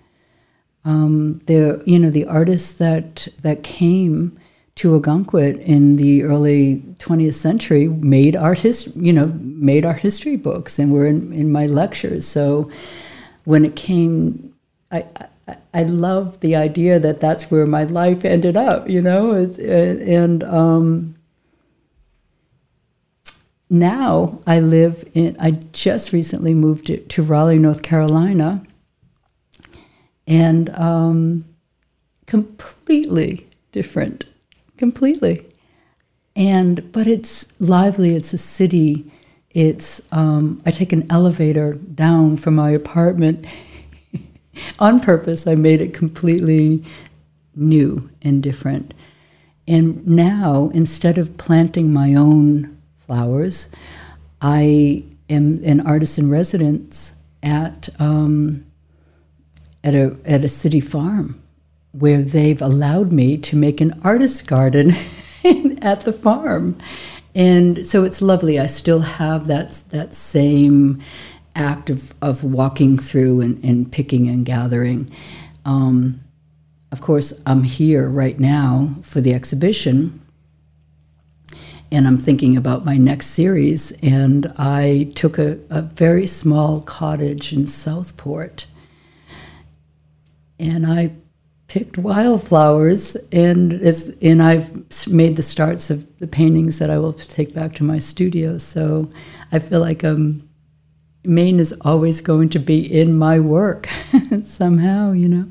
Um, 0.82 1.40
the 1.44 1.82
you 1.84 1.98
know 1.98 2.08
the 2.08 2.24
artists 2.24 2.72
that 2.72 3.28
that 3.42 3.62
came 3.62 4.38
to 4.76 4.98
Ogunquit 4.98 5.60
in 5.60 5.96
the 5.96 6.22
early 6.22 6.84
20th 6.98 7.34
century 7.34 7.88
made 7.88 8.36
art 8.36 8.60
history, 8.60 8.92
you 8.96 9.12
know, 9.12 9.24
made 9.40 9.84
art 9.84 9.98
history 9.98 10.36
books 10.36 10.78
and 10.78 10.92
were 10.92 11.04
in, 11.04 11.32
in 11.32 11.50
my 11.50 11.66
lectures. 11.66 12.26
So 12.26 12.70
when 13.48 13.64
it 13.64 13.74
came, 13.74 14.52
I, 14.92 15.06
I, 15.48 15.56
I 15.72 15.82
love 15.84 16.40
the 16.40 16.54
idea 16.54 16.98
that 16.98 17.18
that's 17.18 17.50
where 17.50 17.64
my 17.64 17.82
life 17.82 18.22
ended 18.22 18.58
up, 18.58 18.90
you 18.90 19.00
know, 19.00 19.32
and 19.32 20.44
um, 20.44 21.14
now 23.70 24.38
I 24.46 24.60
live 24.60 25.02
in, 25.14 25.34
I 25.40 25.52
just 25.72 26.12
recently 26.12 26.52
moved 26.52 26.88
to, 26.88 26.98
to 27.00 27.22
Raleigh, 27.22 27.58
North 27.58 27.82
Carolina, 27.82 28.62
and 30.26 30.68
um, 30.74 31.46
completely 32.26 33.48
different, 33.72 34.26
completely. 34.76 35.46
And, 36.36 36.92
but 36.92 37.06
it's 37.06 37.48
lively, 37.58 38.14
it's 38.14 38.34
a 38.34 38.38
city 38.38 39.10
it's 39.58 40.00
um, 40.12 40.62
I 40.64 40.70
take 40.70 40.92
an 40.92 41.04
elevator 41.10 41.74
down 41.74 42.36
from 42.36 42.54
my 42.54 42.70
apartment 42.70 43.44
on 44.78 45.00
purpose. 45.00 45.48
I 45.48 45.56
made 45.56 45.80
it 45.80 45.92
completely 45.92 46.84
new 47.56 48.08
and 48.22 48.40
different. 48.40 48.94
And 49.66 50.06
now, 50.06 50.70
instead 50.72 51.18
of 51.18 51.36
planting 51.38 51.92
my 51.92 52.14
own 52.14 52.78
flowers, 52.98 53.68
I 54.40 55.02
am 55.28 55.60
an 55.64 55.80
artist 55.80 56.18
in 56.18 56.30
residence 56.30 57.14
at 57.42 57.88
um, 57.98 58.64
at 59.82 59.94
a 59.94 60.16
at 60.24 60.44
a 60.44 60.48
city 60.48 60.80
farm 60.80 61.42
where 61.90 62.22
they've 62.22 62.62
allowed 62.62 63.10
me 63.10 63.36
to 63.38 63.56
make 63.56 63.80
an 63.80 64.00
artist 64.04 64.46
garden 64.46 64.92
at 65.82 66.02
the 66.02 66.12
farm 66.12 66.78
and 67.38 67.86
so 67.86 68.02
it's 68.02 68.20
lovely. 68.20 68.58
I 68.58 68.66
still 68.66 69.00
have 69.00 69.46
that 69.46 69.82
that 69.90 70.12
same 70.12 71.00
act 71.54 71.88
of, 71.88 72.12
of 72.20 72.42
walking 72.42 72.98
through 72.98 73.40
and, 73.40 73.64
and 73.64 73.90
picking 73.90 74.28
and 74.28 74.44
gathering. 74.44 75.08
Um, 75.64 76.20
of 76.90 77.00
course, 77.00 77.40
I'm 77.46 77.62
here 77.62 78.08
right 78.08 78.38
now 78.40 78.96
for 79.02 79.20
the 79.20 79.34
exhibition, 79.34 80.20
and 81.92 82.08
I'm 82.08 82.18
thinking 82.18 82.56
about 82.56 82.84
my 82.84 82.96
next 82.96 83.26
series. 83.28 83.92
And 84.02 84.52
I 84.58 85.12
took 85.14 85.38
a, 85.38 85.60
a 85.70 85.82
very 85.82 86.26
small 86.26 86.80
cottage 86.80 87.52
in 87.52 87.68
Southport, 87.68 88.66
and 90.58 90.84
I 90.84 91.12
picked 91.68 91.98
wildflowers, 91.98 93.14
and 93.30 93.74
it's, 93.74 94.08
and 94.22 94.42
I've 94.42 94.72
made 95.06 95.36
the 95.36 95.42
starts 95.42 95.90
of 95.90 96.06
the 96.18 96.26
paintings 96.26 96.78
that 96.78 96.90
I 96.90 96.98
will 96.98 97.12
take 97.12 97.54
back 97.54 97.74
to 97.74 97.84
my 97.84 97.98
studio. 97.98 98.58
So 98.58 99.08
I 99.52 99.58
feel 99.58 99.80
like 99.80 100.02
um, 100.02 100.48
Maine 101.24 101.60
is 101.60 101.74
always 101.82 102.22
going 102.22 102.48
to 102.50 102.58
be 102.58 102.80
in 102.80 103.16
my 103.16 103.38
work 103.38 103.86
somehow, 104.42 105.12
you 105.12 105.28
know. 105.28 105.50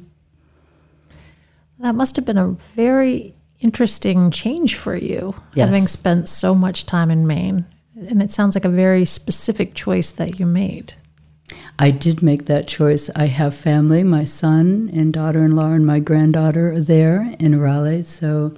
That 1.80 1.94
must 1.94 2.16
have 2.16 2.26
been 2.26 2.40
a 2.40 2.58
very 2.76 3.36
interesting 3.60 4.32
change 4.32 4.76
for 4.76 4.96
you, 4.96 5.36
yes. 5.54 5.68
having 5.68 5.86
spent 5.86 6.28
so 6.28 6.56
much 6.56 6.88
time 6.88 7.12
in 7.12 7.28
Maine. 7.28 7.66
And 7.96 8.22
it 8.22 8.32
sounds 8.32 8.56
like 8.56 8.66
a 8.66 8.70
very 8.70 9.06
specific 9.06 9.76
choice 9.76 10.12
that 10.12 10.40
you 10.40 10.48
made. 10.48 10.96
I 11.80 11.92
did 11.92 12.22
make 12.22 12.46
that 12.46 12.68
choice. 12.68 13.10
I 13.16 13.28
have 13.28 13.56
family. 13.56 14.04
My 14.04 14.24
son 14.24 14.90
and 14.94 15.14
daughter 15.14 15.44
in 15.44 15.56
law 15.56 15.72
and 15.72 15.86
my 15.86 16.00
granddaughter 16.00 16.72
are 16.72 16.82
there 16.82 17.36
in 17.40 17.60
Raleigh. 17.60 18.02
So 18.02 18.56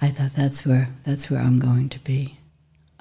I 0.00 0.08
thought 0.08 0.32
that's 0.32 0.64
where 0.64 0.90
that's 1.04 1.30
where 1.30 1.40
I'm 1.40 1.58
going 1.58 1.88
to 1.90 1.98
be. 2.00 2.38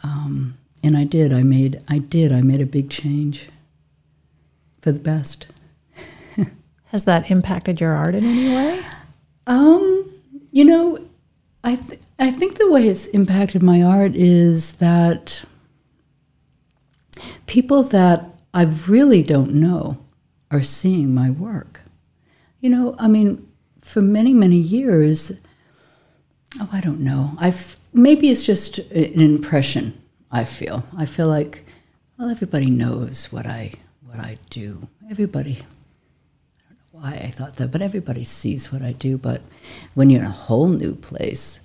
Um, 0.04 0.58
and 0.82 0.96
I 0.96 1.04
did. 1.04 1.34
I 1.34 1.44
made 1.44 1.82
I 1.90 2.00
did. 2.00 2.32
I 2.32 2.42
made 2.42 2.62
a 2.62 2.66
big 2.66 2.90
change 2.90 3.50
for 4.82 4.92
the 4.92 5.00
best. 5.00 5.48
Has 6.86 7.06
that 7.06 7.30
impacted 7.30 7.82
your 7.82 7.94
art 7.94 8.16
in 8.16 8.24
any 8.24 8.56
way? 8.56 8.84
Um, 9.46 10.12
you 10.52 10.66
know, 10.66 11.00
I 11.64 11.76
th- 11.76 12.00
I 12.18 12.32
think 12.32 12.58
the 12.58 12.72
way 12.72 12.88
it's 12.88 13.08
impacted 13.08 13.62
my 13.62 13.84
art 13.84 14.16
is 14.16 14.78
that 14.78 15.44
people 17.46 17.84
that 17.84 18.37
I 18.58 18.64
really 18.88 19.22
don't 19.22 19.54
know 19.54 20.04
are 20.50 20.64
seeing 20.64 21.14
my 21.14 21.30
work. 21.30 21.84
You 22.60 22.72
know, 22.72 22.96
I 22.98 23.08
mean, 23.08 23.48
for 23.82 24.02
many, 24.02 24.34
many 24.34 24.58
years, 24.58 25.32
oh, 26.60 26.68
I 26.74 26.82
don't 26.82 27.02
know. 27.02 27.34
I've 27.40 27.78
maybe 27.94 28.32
it's 28.32 28.44
just 28.44 28.80
an 28.80 29.22
impression. 29.22 30.02
I 30.32 30.44
feel. 30.44 30.84
I 30.98 31.06
feel 31.06 31.28
like, 31.28 31.66
well, 32.18 32.32
everybody 32.32 32.72
knows 32.72 33.32
what 33.32 33.46
I 33.46 33.74
what 34.04 34.20
I 34.20 34.40
do. 34.50 34.90
Everybody. 35.08 35.60
I 35.62 36.74
don't 36.74 36.94
know 36.94 37.10
why 37.10 37.12
I 37.12 37.28
thought 37.28 37.58
that, 37.58 37.70
but 37.70 37.84
everybody 37.84 38.24
sees 38.24 38.72
what 38.72 38.82
I 38.82 38.94
do. 38.94 39.20
But 39.20 39.44
when 39.94 40.10
you're 40.10 40.22
in 40.22 40.28
a 40.28 40.32
whole 40.32 40.70
new 40.70 40.96
place, 40.96 41.60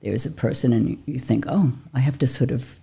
there's 0.00 0.24
a 0.24 0.30
person, 0.30 0.72
and 0.72 0.96
you 1.04 1.18
think, 1.18 1.44
oh, 1.46 1.74
I 1.92 2.00
have 2.00 2.16
to 2.20 2.26
sort 2.26 2.50
of 2.50 2.78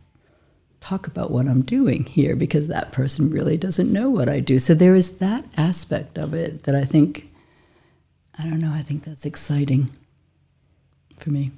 talk 0.81 1.07
about 1.07 1.31
what 1.31 1.47
I'm 1.47 1.61
doing 1.61 2.05
here 2.05 2.35
because 2.35 2.67
that 2.67 2.91
person 2.91 3.29
really 3.29 3.57
doesn't 3.57 3.91
know 3.91 4.09
what 4.09 4.29
I 4.29 4.39
do. 4.39 4.59
So 4.59 4.73
there 4.73 4.95
is 4.95 5.17
that 5.17 5.45
aspect 5.57 6.17
of 6.17 6.33
it 6.33 6.63
that 6.63 6.75
I 6.75 6.83
think, 6.83 7.29
I 8.37 8.43
don't 8.43 8.59
know, 8.59 8.73
I 8.73 8.81
think 8.81 9.03
that's 9.03 9.25
exciting 9.25 9.89
for 11.17 11.31
me. 11.31 11.51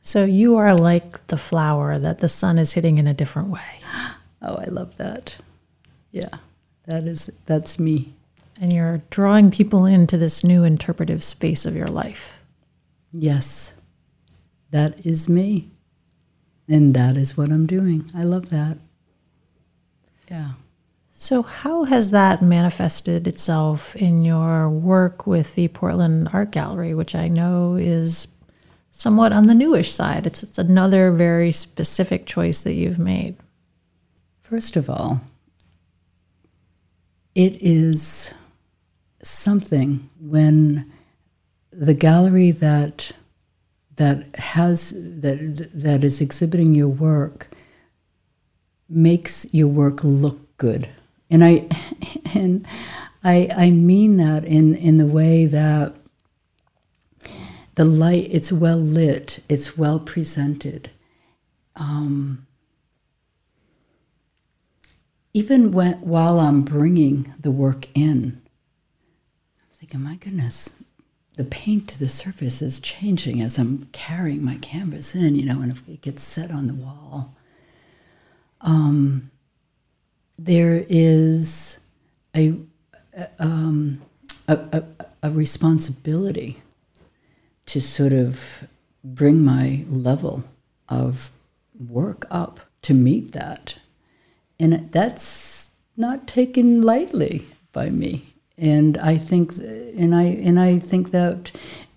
So 0.00 0.24
you 0.24 0.56
are 0.56 0.76
like 0.76 1.26
the 1.26 1.38
flower 1.38 1.98
that 1.98 2.18
the 2.18 2.28
sun 2.28 2.58
is 2.58 2.74
hitting 2.74 2.98
in 2.98 3.06
a 3.06 3.14
different 3.14 3.48
way. 3.48 3.80
Oh, 4.42 4.56
I 4.56 4.66
love 4.66 4.98
that. 4.98 5.36
Yeah, 6.12 6.38
that 6.84 7.04
is, 7.04 7.30
that's 7.46 7.80
me. 7.80 8.12
And 8.60 8.70
you're 8.72 9.02
drawing 9.08 9.50
people 9.50 9.86
into 9.86 10.18
this 10.18 10.44
new 10.44 10.62
interpretive 10.62 11.24
space 11.24 11.64
of 11.64 11.74
your 11.74 11.88
life. 11.88 12.38
Yes, 13.12 13.72
that 14.70 15.04
is 15.04 15.26
me. 15.26 15.70
And 16.68 16.94
that 16.94 17.16
is 17.16 17.36
what 17.36 17.50
I'm 17.50 17.66
doing. 17.66 18.10
I 18.14 18.24
love 18.24 18.50
that. 18.50 18.78
Yeah. 20.30 20.52
So, 21.10 21.42
how 21.42 21.84
has 21.84 22.10
that 22.10 22.42
manifested 22.42 23.26
itself 23.26 23.96
in 23.96 24.22
your 24.22 24.68
work 24.68 25.26
with 25.26 25.54
the 25.54 25.68
Portland 25.68 26.28
Art 26.32 26.50
Gallery, 26.50 26.94
which 26.94 27.14
I 27.14 27.28
know 27.28 27.76
is 27.76 28.28
somewhat 28.90 29.32
on 29.32 29.46
the 29.46 29.54
newish 29.54 29.92
side? 29.92 30.26
It's, 30.26 30.42
it's 30.42 30.58
another 30.58 31.10
very 31.12 31.52
specific 31.52 32.26
choice 32.26 32.62
that 32.62 32.74
you've 32.74 32.98
made. 32.98 33.36
First 34.42 34.76
of 34.76 34.90
all, 34.90 35.22
it 37.34 37.56
is 37.62 38.34
something 39.22 40.08
when 40.20 40.92
the 41.70 41.94
gallery 41.94 42.50
that 42.50 43.12
that 43.96 44.36
has 44.36 44.90
that 44.96 45.70
that 45.74 46.04
is 46.04 46.20
exhibiting 46.20 46.74
your 46.74 46.88
work 46.88 47.48
makes 48.88 49.46
your 49.52 49.68
work 49.68 50.04
look 50.04 50.56
good. 50.56 50.90
And 51.30 51.44
i 51.44 51.68
and 52.34 52.66
i 53.24 53.48
i 53.56 53.70
mean 53.70 54.16
that 54.18 54.44
in 54.44 54.74
in 54.74 54.96
the 54.98 55.06
way 55.06 55.46
that 55.46 55.94
the 57.74 57.84
light 57.84 58.28
it's 58.30 58.52
well 58.52 58.78
lit 58.78 59.40
it's 59.48 59.76
well 59.76 60.00
presented. 60.00 60.90
Um, 61.78 62.46
even 65.36 65.70
when, 65.70 65.92
while 66.00 66.40
i'm 66.40 66.62
bringing 66.62 67.30
the 67.38 67.50
work 67.50 67.88
in 67.94 68.40
i'm 69.60 69.74
thinking 69.74 70.00
my 70.00 70.16
goodness 70.16 70.70
the 71.36 71.44
paint 71.44 71.88
to 71.88 71.98
the 71.98 72.08
surface 72.08 72.62
is 72.62 72.80
changing 72.80 73.40
as 73.42 73.58
I'm 73.58 73.88
carrying 73.92 74.44
my 74.44 74.56
canvas 74.56 75.14
in, 75.14 75.34
you 75.36 75.44
know, 75.44 75.60
and 75.60 75.70
if 75.70 75.86
it 75.88 76.00
gets 76.00 76.22
set 76.22 76.50
on 76.50 76.66
the 76.66 76.74
wall. 76.74 77.34
Um, 78.62 79.30
there 80.38 80.84
is 80.88 81.78
a, 82.34 82.54
um, 83.38 84.00
a, 84.48 84.58
a, 84.72 84.84
a 85.24 85.30
responsibility 85.30 86.62
to 87.66 87.80
sort 87.80 88.14
of 88.14 88.66
bring 89.04 89.44
my 89.44 89.84
level 89.88 90.44
of 90.88 91.30
work 91.78 92.26
up 92.30 92.60
to 92.82 92.94
meet 92.94 93.32
that. 93.32 93.76
And 94.58 94.90
that's 94.90 95.70
not 95.96 96.26
taken 96.26 96.80
lightly 96.80 97.46
by 97.72 97.90
me. 97.90 98.35
And 98.58 98.96
I 98.98 99.18
think, 99.18 99.56
and 99.58 100.14
I, 100.14 100.22
and 100.22 100.58
I 100.58 100.78
think 100.78 101.10
that 101.10 101.52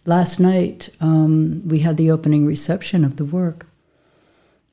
last 0.05 0.39
night 0.39 0.89
um, 0.99 1.67
we 1.67 1.79
had 1.79 1.97
the 1.97 2.11
opening 2.11 2.45
reception 2.45 3.05
of 3.05 3.15
the 3.15 3.25
work. 3.25 3.67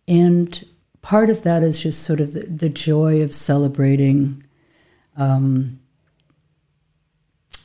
And 0.08 0.64
part 1.02 1.30
of 1.30 1.42
that 1.42 1.62
is 1.62 1.82
just 1.82 2.02
sort 2.02 2.20
of 2.20 2.32
the, 2.32 2.40
the 2.40 2.68
joy 2.68 3.22
of 3.22 3.34
celebrating 3.34 4.42
um, 5.16 5.78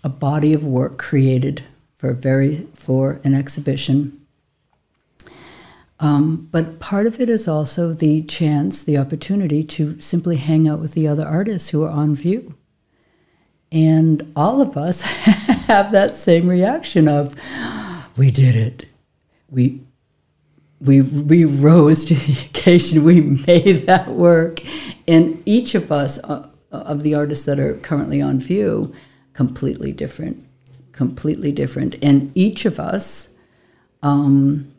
a 0.04 0.10
body 0.10 0.54
of 0.54 0.64
work 0.64 0.98
created 0.98 1.64
for 1.96 2.14
very 2.14 2.68
for 2.74 3.22
an 3.24 3.34
exhibition. 3.34 4.20
Um, 6.00 6.48
but 6.52 6.80
part 6.80 7.06
of 7.06 7.20
it 7.20 7.30
is 7.30 7.48
also 7.48 7.94
the 7.94 8.24
chance, 8.24 8.84
the 8.84 8.98
opportunity 8.98 9.64
to 9.66 10.00
simply 10.00 10.38
hang 10.38 10.68
out 10.68 10.80
with 10.80 10.94
the 10.94 11.08
other 11.08 11.26
artists 11.26 11.70
who 11.70 11.84
are 11.84 11.92
on 11.92 12.16
view. 12.16 12.56
And 13.72 14.32
all 14.36 14.62
of 14.62 14.76
us 14.76 15.02
have 15.68 15.92
that 15.92 16.18
same 16.18 16.48
reaction 16.48 17.08
of, 17.08 17.34
we 18.18 18.30
did 18.32 18.56
it. 18.56 18.90
We, 19.50 19.82
we, 20.80 21.02
we 21.02 21.46
rose 21.46 22.04
to 22.06 22.14
the 22.14 22.46
occasion. 22.46 23.04
We 23.04 23.22
made 23.22 23.86
that 23.86 24.10
work. 24.10 24.60
And 25.08 25.42
each 25.46 25.76
of 25.76 25.92
us, 25.92 26.22
uh, 26.24 26.50
of 26.72 27.04
the 27.04 27.16
artists 27.16 27.46
that 27.46 27.60
are 27.60 27.76
currently 27.76 28.22
on 28.22 28.40
view, 28.40 28.94
completely 29.34 29.92
different, 29.92 30.46
completely 30.92 31.52
different. 31.52 31.96
And 32.02 32.32
each 32.36 32.66
of 32.66 32.80
us 32.80 33.30
um, 34.04 34.70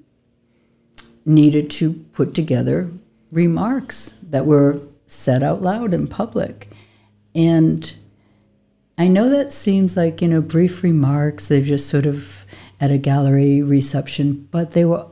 needed 1.24 1.70
to 1.70 1.92
put 2.12 2.34
together 2.34 2.90
remarks 3.30 4.14
that 4.22 4.44
were 4.44 4.80
said 5.06 5.42
out 5.42 5.62
loud 5.62 5.94
in 5.94 6.06
public. 6.06 6.68
And 7.34 7.94
I 9.02 9.08
know 9.08 9.28
that 9.30 9.52
seems 9.52 9.96
like, 9.96 10.22
you 10.22 10.28
know, 10.28 10.40
brief 10.40 10.84
remarks, 10.84 11.48
they're 11.48 11.60
just 11.60 11.88
sort 11.88 12.06
of 12.06 12.46
at 12.80 12.92
a 12.92 12.98
gallery 12.98 13.60
reception, 13.60 14.46
but 14.52 14.70
they 14.70 14.84
were 14.84 15.08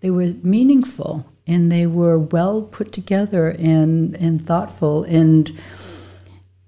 they 0.00 0.10
were 0.10 0.32
meaningful 0.42 1.30
and 1.46 1.70
they 1.70 1.86
were 1.86 2.18
well 2.18 2.62
put 2.62 2.92
together 2.92 3.54
and 3.58 4.16
and 4.16 4.46
thoughtful 4.46 5.04
and 5.04 5.52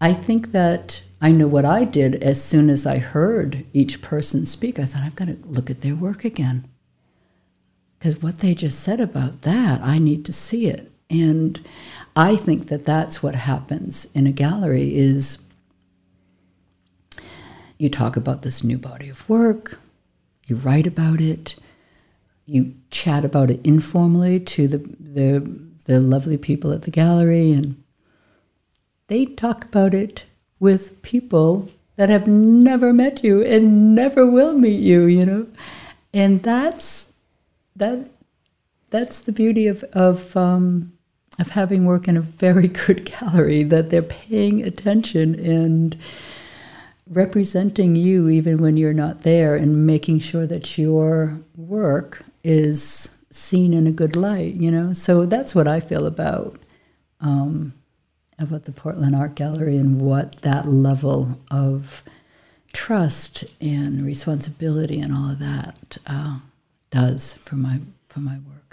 I 0.03 0.13
think 0.13 0.53
that 0.53 1.03
I 1.23 1.33
know 1.33 1.49
what 1.49 1.65
I 1.65 1.85
did 1.85 2.17
as 2.17 2.45
soon 2.45 2.69
as 2.69 2.85
I 2.85 2.99
heard 2.99 3.65
each 3.73 4.03
person 4.03 4.45
speak. 4.45 4.79
I 4.79 4.85
thought, 4.85 5.05
I've 5.05 5.17
got 5.17 5.29
to 5.29 5.39
look 5.47 5.71
at 5.71 5.81
their 5.81 5.97
work 5.97 6.23
again. 6.23 6.69
Because 7.99 8.21
what 8.21 8.41
they 8.41 8.55
just 8.55 8.81
said 8.81 9.01
about 9.01 9.41
that, 9.41 9.81
I 9.83 9.99
need 9.99 10.27
to 10.27 10.35
see 10.35 10.67
it. 10.67 10.93
And 11.09 11.67
I 12.15 12.37
think 12.37 12.69
that 12.69 12.85
that's 12.85 13.23
what 13.23 13.35
happens 13.35 14.07
in 14.13 14.27
a 14.27 14.33
gallery 14.33 14.95
is 14.95 15.39
you 17.79 17.89
talk 17.89 18.17
about 18.17 18.43
this 18.43 18.63
new 18.65 18.79
body 18.79 19.09
of 19.09 19.29
work, 19.29 19.79
you 20.47 20.57
write 20.57 20.87
about 20.87 21.21
it, 21.21 21.57
you 22.45 22.75
chat 22.91 23.25
about 23.25 23.51
it 23.51 23.65
informally 23.65 24.41
to 24.41 24.67
the, 24.67 24.79
the, 24.99 25.61
the 25.85 26.01
lovely 26.01 26.37
people 26.37 26.73
at 26.73 26.83
the 26.83 26.91
gallery, 26.91 27.53
and 27.53 27.83
they 29.07 29.25
talk 29.25 29.65
about 29.65 29.95
it 29.95 30.25
with 30.59 31.01
people 31.03 31.71
that 31.97 32.09
have 32.09 32.27
never 32.27 32.93
met 32.93 33.25
you 33.25 33.43
and 33.43 33.95
never 33.95 34.25
will 34.25 34.55
meet 34.55 34.81
you, 34.81 35.05
you 35.07 35.27
know. 35.27 35.47
And 36.13 36.43
that's 36.43 37.09
that 37.77 38.09
that's 38.91 39.21
the 39.21 39.33
beauty 39.33 39.67
of 39.67 39.83
of 39.93 40.37
um, 40.37 40.93
of 41.39 41.51
having 41.51 41.85
work 41.85 42.09
in 42.09 42.17
a 42.17 42.21
very 42.21 42.69
good 42.87 43.05
gallery 43.05 43.63
that 43.65 43.91
they're 43.91 44.03
paying 44.03 44.63
attention 44.63 45.35
and 45.35 45.97
representing 47.11 47.97
you 47.97 48.29
even 48.29 48.59
when 48.59 48.77
you're 48.77 48.93
not 48.93 49.23
there 49.23 49.55
and 49.55 49.87
making 49.87 50.19
sure 50.19 50.47
that 50.47 50.79
your 50.79 51.43
work 51.57 52.25
is 52.45 53.09
seen 53.31 53.73
in 53.73 53.87
a 53.87 53.93
good 53.93 54.17
light 54.17 54.55
you 54.55 54.71
know 54.71 54.93
so 54.93 55.27
that's 55.27 55.55
what 55.55 55.69
i 55.69 55.81
feel 55.81 56.07
about 56.07 56.59
um, 57.21 57.73
about 58.39 58.65
the 58.65 58.73
Portland 58.73 59.17
Art 59.17 59.35
Gallery 59.35 59.77
and 59.77 60.01
what 60.01 60.43
that 60.43 60.67
level 60.67 61.41
of 61.51 62.03
trust 62.73 63.45
and 63.61 64.05
responsibility 64.05 65.01
and 65.01 65.13
all 65.13 65.33
of 65.33 65.39
that 65.41 65.99
uh, 66.07 66.39
does 66.91 67.35
for 67.35 67.57
my 67.57 67.81
for 68.07 68.21
my 68.21 68.39
work. 68.39 68.68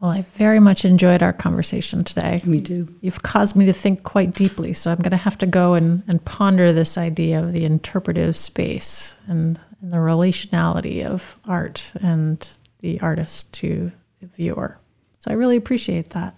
Well, 0.00 0.10
I 0.10 0.22
very 0.22 0.60
much 0.60 0.84
enjoyed 0.84 1.22
our 1.22 1.32
conversation 1.32 2.04
today. 2.04 2.42
Me 2.44 2.60
too. 2.60 2.86
You've 3.00 3.22
caused 3.22 3.56
me 3.56 3.64
to 3.64 3.72
think 3.72 4.02
quite 4.02 4.34
deeply, 4.34 4.74
so 4.74 4.90
I'm 4.90 4.98
going 4.98 5.12
to 5.12 5.16
have 5.16 5.38
to 5.38 5.46
go 5.46 5.72
and, 5.72 6.02
and 6.06 6.22
ponder 6.24 6.70
this 6.72 6.98
idea 6.98 7.42
of 7.42 7.54
the 7.54 7.64
interpretive 7.64 8.36
space 8.36 9.16
and, 9.26 9.58
and 9.80 9.92
the 9.92 9.96
relationality 9.96 11.04
of 11.04 11.40
art 11.46 11.92
and 12.02 12.46
the 12.80 13.00
artist 13.00 13.52
to 13.54 13.90
the 14.20 14.26
viewer. 14.26 14.78
So 15.18 15.30
I 15.30 15.34
really 15.34 15.56
appreciate 15.56 16.10
that. 16.10 16.34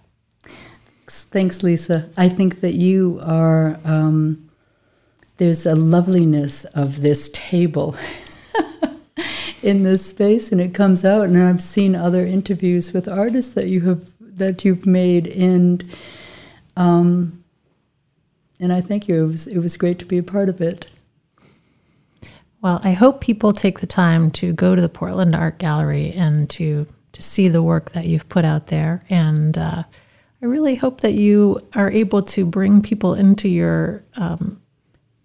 Thanks, 1.07 1.61
Lisa. 1.61 2.09
I 2.15 2.29
think 2.29 2.61
that 2.61 2.75
you 2.75 3.19
are, 3.23 3.77
um, 3.83 4.49
there's 5.37 5.65
a 5.65 5.75
loveliness 5.75 6.63
of 6.65 7.01
this 7.01 7.29
table 7.33 7.97
in 9.63 9.83
this 9.83 10.05
space, 10.05 10.51
and 10.51 10.61
it 10.61 10.73
comes 10.73 11.03
out. 11.05 11.25
And 11.25 11.37
I've 11.37 11.61
seen 11.61 11.95
other 11.95 12.25
interviews 12.25 12.93
with 12.93 13.07
artists 13.07 13.53
that 13.53 13.67
you 13.67 13.81
have 13.81 14.13
that 14.19 14.63
you've 14.65 14.85
made, 14.85 15.27
and 15.27 15.83
um, 16.75 17.43
and 18.59 18.71
I 18.73 18.81
thank 18.81 19.07
you. 19.07 19.23
It 19.23 19.27
was 19.27 19.47
it 19.47 19.59
was 19.59 19.77
great 19.77 19.99
to 19.99 20.05
be 20.05 20.17
a 20.17 20.23
part 20.23 20.49
of 20.49 20.61
it. 20.61 20.87
Well, 22.61 22.81
I 22.83 22.91
hope 22.91 23.21
people 23.21 23.53
take 23.53 23.79
the 23.79 23.87
time 23.87 24.31
to 24.31 24.51
go 24.51 24.75
to 24.75 24.81
the 24.81 24.89
Portland 24.89 25.33
Art 25.35 25.59
Gallery 25.59 26.11
and 26.11 26.49
to 26.51 26.85
to 27.11 27.21
see 27.23 27.47
the 27.47 27.63
work 27.63 27.91
that 27.91 28.05
you've 28.05 28.29
put 28.29 28.45
out 28.45 28.67
there 28.67 29.03
and. 29.09 29.57
Uh, 29.57 29.83
I 30.41 30.45
really 30.45 30.75
hope 30.75 31.01
that 31.01 31.13
you 31.13 31.59
are 31.75 31.91
able 31.91 32.21
to 32.21 32.45
bring 32.45 32.81
people 32.81 33.13
into 33.13 33.49
your 33.49 34.05
um, 34.15 34.61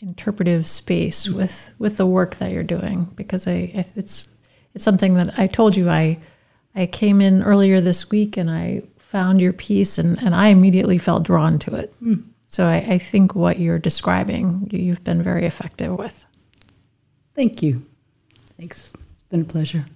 interpretive 0.05 0.67
space 0.67 1.27
mm-hmm. 1.27 1.39
with 1.39 1.75
with 1.79 1.97
the 1.97 2.07
work 2.07 2.37
that 2.37 2.53
you're 2.53 2.63
doing 2.63 3.05
because 3.17 3.47
I, 3.47 3.73
I, 3.75 3.87
it's 3.97 4.29
it's 4.75 4.85
something 4.85 5.15
that 5.15 5.39
I 5.39 5.47
told 5.47 5.77
you 5.77 5.89
I 5.89 6.19
I 6.75 6.87
came 6.87 7.21
in 7.21 7.43
earlier 7.43 7.81
this 7.81 8.11
week 8.11 8.37
and 8.37 8.51
I 8.51 8.83
found 8.99 9.41
your 9.41 9.53
piece 9.53 9.99
and, 9.99 10.21
and 10.23 10.35
I 10.35 10.49
immediately 10.49 10.99
felt 10.99 11.23
drawn 11.23 11.59
to 11.61 11.75
it. 11.77 11.95
Mm. 12.03 12.25
So 12.49 12.67
I, 12.67 12.77
I 12.77 12.99
think 12.99 13.35
what 13.35 13.59
you're 13.59 13.79
describing 13.79 14.69
you've 14.73 15.05
been 15.05 15.23
very 15.23 15.47
effective 15.47 15.97
with. 15.97 16.27
Thank 17.35 17.63
you. 17.63 17.87
Thanks. 18.57 18.93
It's 19.13 19.23
been 19.23 19.43
a 19.43 19.45
pleasure. 19.45 19.87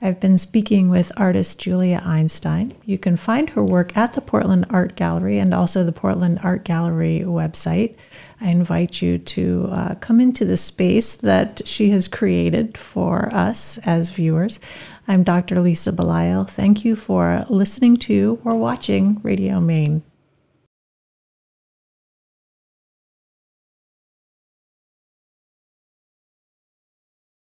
I've 0.00 0.20
been 0.20 0.38
speaking 0.38 0.90
with 0.90 1.10
artist 1.16 1.58
Julia 1.58 2.00
Einstein. 2.04 2.76
You 2.84 2.98
can 2.98 3.16
find 3.16 3.50
her 3.50 3.64
work 3.64 3.96
at 3.96 4.12
the 4.12 4.20
Portland 4.20 4.66
Art 4.70 4.94
Gallery 4.94 5.40
and 5.40 5.52
also 5.52 5.82
the 5.82 5.90
Portland 5.90 6.38
Art 6.44 6.64
Gallery 6.64 7.24
website. 7.24 7.96
I 8.40 8.50
invite 8.50 9.02
you 9.02 9.18
to 9.18 9.68
uh, 9.72 9.94
come 9.96 10.20
into 10.20 10.44
the 10.44 10.56
space 10.56 11.16
that 11.16 11.66
she 11.66 11.90
has 11.90 12.06
created 12.06 12.78
for 12.78 13.34
us 13.34 13.78
as 13.78 14.10
viewers. 14.10 14.60
I'm 15.08 15.24
Dr. 15.24 15.60
Lisa 15.60 15.90
Belisle. 15.90 16.48
Thank 16.48 16.84
you 16.84 16.94
for 16.94 17.44
listening 17.50 17.96
to 17.96 18.38
or 18.44 18.54
watching 18.54 19.20
Radio 19.24 19.58
Maine. 19.58 20.04